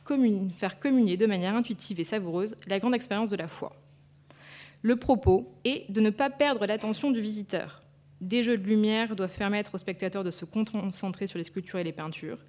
faire 0.57 0.79
communier 0.79 1.17
de 1.17 1.25
manière 1.25 1.55
intuitive 1.55 1.99
et 1.99 2.03
savoureuse 2.03 2.55
la 2.67 2.79
grande 2.79 2.95
expérience 2.95 3.29
de 3.29 3.35
la 3.35 3.47
foi. 3.47 3.75
Le 4.81 4.95
propos 4.95 5.51
est 5.65 5.91
de 5.91 6.01
ne 6.01 6.11
pas 6.11 6.29
perdre 6.29 6.65
l'attention 6.65 7.11
du 7.11 7.19
visiteur. 7.19 7.81
Des 8.21 8.41
jeux 8.41 8.57
de 8.57 8.63
lumière 8.63 9.15
doivent 9.15 9.37
permettre 9.37 9.75
aux 9.75 9.77
spectateurs 9.77 10.23
de 10.23 10.31
se 10.31 10.43
concentrer 10.45 11.27
sur 11.27 11.37
les 11.37 11.43
sculptures 11.43 11.77
et 11.77 11.83
les 11.83 11.91
peintures. 11.91 12.39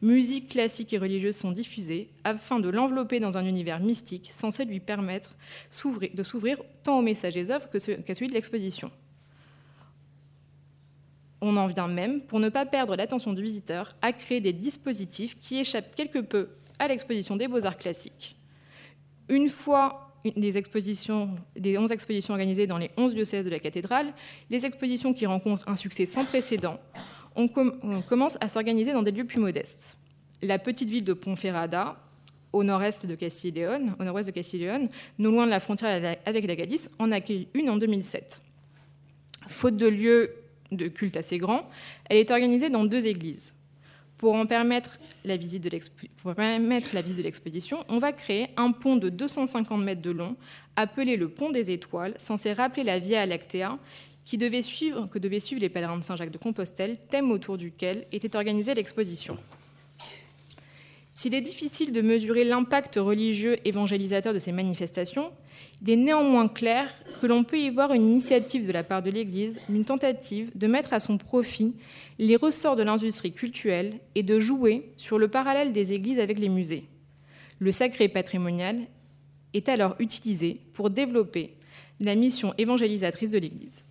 Musique 0.00 0.50
classique 0.50 0.92
et 0.92 0.98
religieuse 0.98 1.36
sont 1.36 1.50
diffusées 1.50 2.10
afin 2.22 2.60
de 2.60 2.68
l'envelopper 2.68 3.18
dans 3.18 3.36
un 3.36 3.44
univers 3.44 3.80
mystique 3.80 4.30
censé 4.32 4.64
lui 4.64 4.78
permettre 4.78 5.34
de 6.14 6.22
s'ouvrir 6.22 6.58
tant 6.84 6.98
au 6.98 7.02
message 7.02 7.34
des 7.34 7.50
œuvres 7.50 7.68
qu'à 7.70 8.14
celui 8.14 8.28
de 8.28 8.34
l'exposition. 8.34 8.90
On 11.40 11.56
en 11.56 11.66
vient 11.66 11.88
même, 11.88 12.22
pour 12.22 12.40
ne 12.40 12.48
pas 12.48 12.66
perdre 12.66 12.96
l'attention 12.96 13.32
du 13.32 13.42
visiteur, 13.42 13.94
à 14.02 14.12
créer 14.12 14.40
des 14.40 14.52
dispositifs 14.52 15.38
qui 15.38 15.58
échappent 15.58 15.94
quelque 15.94 16.18
peu 16.18 16.48
à 16.78 16.88
l'exposition 16.88 17.36
des 17.36 17.48
beaux-arts 17.48 17.78
classiques. 17.78 18.36
Une 19.28 19.48
fois 19.48 20.06
les, 20.34 20.58
expositions, 20.58 21.30
les 21.54 21.78
11 21.78 21.92
expositions 21.92 22.34
organisées 22.34 22.66
dans 22.66 22.78
les 22.78 22.90
11 22.96 23.14
diocèses 23.14 23.44
de 23.44 23.50
la 23.50 23.58
cathédrale, 23.58 24.12
les 24.50 24.64
expositions 24.66 25.14
qui 25.14 25.26
rencontrent 25.26 25.68
un 25.68 25.76
succès 25.76 26.06
sans 26.06 26.24
précédent, 26.24 26.80
on, 27.36 27.48
commence 27.48 28.38
à 28.40 28.48
s'organiser 28.48 28.92
dans 28.92 29.02
des 29.02 29.10
lieux 29.10 29.26
plus 29.26 29.40
modestes. 29.40 29.98
La 30.42 30.58
petite 30.58 30.88
ville 30.88 31.04
de 31.04 31.12
Ponferrada, 31.12 31.96
au 32.52 32.64
nord-est 32.64 33.04
de 33.04 33.14
Castille-Léon, 33.14 33.94
au 33.98 34.04
nord-ouest 34.04 34.28
de 34.28 34.34
Castille-Léon, 34.34 34.88
non 35.18 35.30
loin 35.30 35.44
de 35.44 35.50
la 35.50 35.60
frontière 35.60 36.16
avec 36.24 36.46
la 36.46 36.56
Galice, 36.56 36.90
en 36.98 37.12
accueille 37.12 37.48
une 37.52 37.68
en 37.68 37.76
2007. 37.76 38.40
Faute 39.48 39.76
de 39.76 39.86
lieux 39.86 40.34
de 40.72 40.88
culte 40.88 41.16
assez 41.16 41.38
grands, 41.38 41.68
elle 42.08 42.18
est 42.18 42.30
organisée 42.30 42.70
dans 42.70 42.84
deux 42.84 43.06
églises. 43.06 43.52
Pour 44.18 44.34
en 44.34 44.46
permettre 44.46 44.98
la 45.24 45.36
visite 45.36 45.62
de 45.62 47.22
l'exposition, 47.22 47.84
on 47.88 47.98
va 47.98 48.12
créer 48.12 48.48
un 48.56 48.72
pont 48.72 48.96
de 48.96 49.10
250 49.10 49.82
mètres 49.82 50.00
de 50.00 50.10
long, 50.10 50.36
appelé 50.74 51.16
le 51.16 51.28
pont 51.28 51.50
des 51.50 51.70
étoiles, 51.70 52.14
censé 52.16 52.54
rappeler 52.54 52.82
la 52.82 52.98
Via 52.98 53.26
Lactea, 53.26 53.78
qui 54.24 54.38
devait 54.38 54.62
que 54.62 55.18
devaient 55.18 55.40
suivre 55.40 55.60
les 55.60 55.68
pèlerins 55.68 55.98
de 55.98 56.02
Saint-Jacques 56.02 56.30
de 56.30 56.38
Compostelle, 56.38 56.96
thème 57.08 57.30
autour 57.30 57.58
duquel 57.58 58.06
était 58.10 58.36
organisée 58.36 58.74
l'exposition. 58.74 59.38
S'il 61.16 61.34
est 61.34 61.40
difficile 61.40 61.92
de 61.92 62.02
mesurer 62.02 62.44
l'impact 62.44 62.96
religieux 62.96 63.56
évangélisateur 63.66 64.34
de 64.34 64.38
ces 64.38 64.52
manifestations, 64.52 65.32
il 65.80 65.88
est 65.88 65.96
néanmoins 65.96 66.46
clair 66.46 66.92
que 67.22 67.26
l'on 67.26 67.42
peut 67.42 67.58
y 67.58 67.70
voir 67.70 67.94
une 67.94 68.04
initiative 68.04 68.66
de 68.66 68.72
la 68.72 68.84
part 68.84 69.02
de 69.02 69.08
l'Église, 69.08 69.58
une 69.70 69.86
tentative 69.86 70.50
de 70.54 70.66
mettre 70.66 70.92
à 70.92 71.00
son 71.00 71.16
profit 71.16 71.74
les 72.18 72.36
ressorts 72.36 72.76
de 72.76 72.82
l'industrie 72.82 73.32
culturelle 73.32 73.94
et 74.14 74.22
de 74.22 74.38
jouer 74.38 74.92
sur 74.98 75.18
le 75.18 75.28
parallèle 75.28 75.72
des 75.72 75.94
églises 75.94 76.18
avec 76.18 76.38
les 76.38 76.50
musées. 76.50 76.84
Le 77.60 77.72
sacré 77.72 78.08
patrimonial 78.08 78.80
est 79.54 79.70
alors 79.70 79.96
utilisé 79.98 80.60
pour 80.74 80.90
développer 80.90 81.54
la 81.98 82.14
mission 82.14 82.52
évangélisatrice 82.58 83.30
de 83.30 83.38
l'Église. 83.38 83.84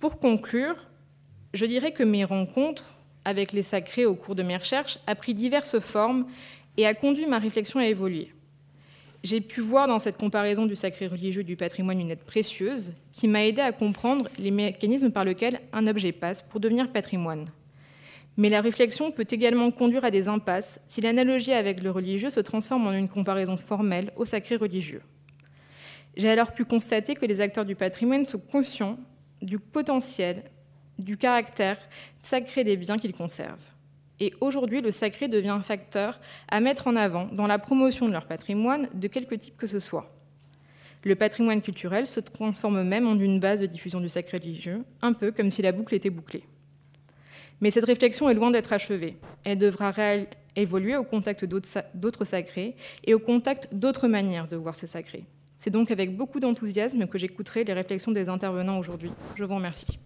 Pour 0.00 0.18
conclure, 0.18 0.88
je 1.54 1.66
dirais 1.66 1.92
que 1.92 2.02
mes 2.02 2.24
rencontres 2.24 2.95
avec 3.26 3.50
les 3.50 3.62
sacrés 3.62 4.06
au 4.06 4.14
cours 4.14 4.36
de 4.36 4.44
mes 4.44 4.56
recherches 4.56 4.98
a 5.08 5.16
pris 5.16 5.34
diverses 5.34 5.80
formes 5.80 6.26
et 6.76 6.86
a 6.86 6.94
conduit 6.94 7.26
ma 7.26 7.40
réflexion 7.40 7.80
à 7.80 7.86
évoluer. 7.86 8.30
J'ai 9.24 9.40
pu 9.40 9.60
voir 9.60 9.88
dans 9.88 9.98
cette 9.98 10.16
comparaison 10.16 10.64
du 10.64 10.76
sacré 10.76 11.08
religieux 11.08 11.40
et 11.40 11.44
du 11.44 11.56
patrimoine 11.56 12.00
une 12.00 12.12
aide 12.12 12.20
précieuse 12.20 12.92
qui 13.12 13.26
m'a 13.26 13.44
aidé 13.44 13.60
à 13.60 13.72
comprendre 13.72 14.28
les 14.38 14.52
mécanismes 14.52 15.10
par 15.10 15.24
lesquels 15.24 15.60
un 15.72 15.88
objet 15.88 16.12
passe 16.12 16.40
pour 16.40 16.60
devenir 16.60 16.92
patrimoine. 16.92 17.46
Mais 18.36 18.48
la 18.48 18.60
réflexion 18.60 19.10
peut 19.10 19.26
également 19.28 19.72
conduire 19.72 20.04
à 20.04 20.12
des 20.12 20.28
impasses 20.28 20.78
si 20.86 21.00
l'analogie 21.00 21.52
avec 21.52 21.82
le 21.82 21.90
religieux 21.90 22.30
se 22.30 22.38
transforme 22.38 22.86
en 22.86 22.92
une 22.92 23.08
comparaison 23.08 23.56
formelle 23.56 24.12
au 24.14 24.24
sacré 24.24 24.54
religieux. 24.54 25.02
J'ai 26.16 26.30
alors 26.30 26.52
pu 26.52 26.64
constater 26.64 27.16
que 27.16 27.26
les 27.26 27.40
acteurs 27.40 27.64
du 27.64 27.74
patrimoine 27.74 28.24
sont 28.24 28.38
conscients 28.38 28.98
du 29.42 29.58
potentiel 29.58 30.44
du 30.98 31.16
caractère 31.16 31.78
sacré 32.22 32.64
des 32.64 32.76
biens 32.76 32.96
qu'ils 32.96 33.14
conservent. 33.14 33.70
Et 34.18 34.32
aujourd'hui, 34.40 34.80
le 34.80 34.92
sacré 34.92 35.28
devient 35.28 35.50
un 35.50 35.62
facteur 35.62 36.20
à 36.48 36.60
mettre 36.60 36.86
en 36.86 36.96
avant 36.96 37.26
dans 37.32 37.46
la 37.46 37.58
promotion 37.58 38.06
de 38.06 38.12
leur 38.12 38.26
patrimoine, 38.26 38.88
de 38.94 39.08
quelque 39.08 39.34
type 39.34 39.56
que 39.56 39.66
ce 39.66 39.78
soit. 39.78 40.10
Le 41.04 41.14
patrimoine 41.14 41.60
culturel 41.60 42.06
se 42.06 42.20
transforme 42.20 42.82
même 42.82 43.06
en 43.06 43.18
une 43.18 43.38
base 43.38 43.60
de 43.60 43.66
diffusion 43.66 44.00
du 44.00 44.08
sacré 44.08 44.38
religieux, 44.38 44.84
un 45.02 45.12
peu 45.12 45.30
comme 45.30 45.50
si 45.50 45.62
la 45.62 45.72
boucle 45.72 45.94
était 45.94 46.10
bouclée. 46.10 46.44
Mais 47.60 47.70
cette 47.70 47.84
réflexion 47.84 48.28
est 48.28 48.34
loin 48.34 48.50
d'être 48.50 48.72
achevée. 48.72 49.16
Elle 49.44 49.58
devra 49.58 49.92
évoluer 50.56 50.96
au 50.96 51.04
contact 51.04 51.44
d'autres 51.44 52.24
sacrés 52.24 52.74
et 53.04 53.14
au 53.14 53.18
contact 53.18 53.68
d'autres 53.72 54.08
manières 54.08 54.48
de 54.48 54.56
voir 54.56 54.76
ces 54.76 54.86
sacrés. 54.86 55.24
C'est 55.58 55.70
donc 55.70 55.90
avec 55.90 56.16
beaucoup 56.16 56.40
d'enthousiasme 56.40 57.06
que 57.06 57.18
j'écouterai 57.18 57.64
les 57.64 57.72
réflexions 57.72 58.12
des 58.12 58.28
intervenants 58.28 58.78
aujourd'hui. 58.78 59.10
Je 59.36 59.44
vous 59.44 59.54
remercie. 59.54 59.98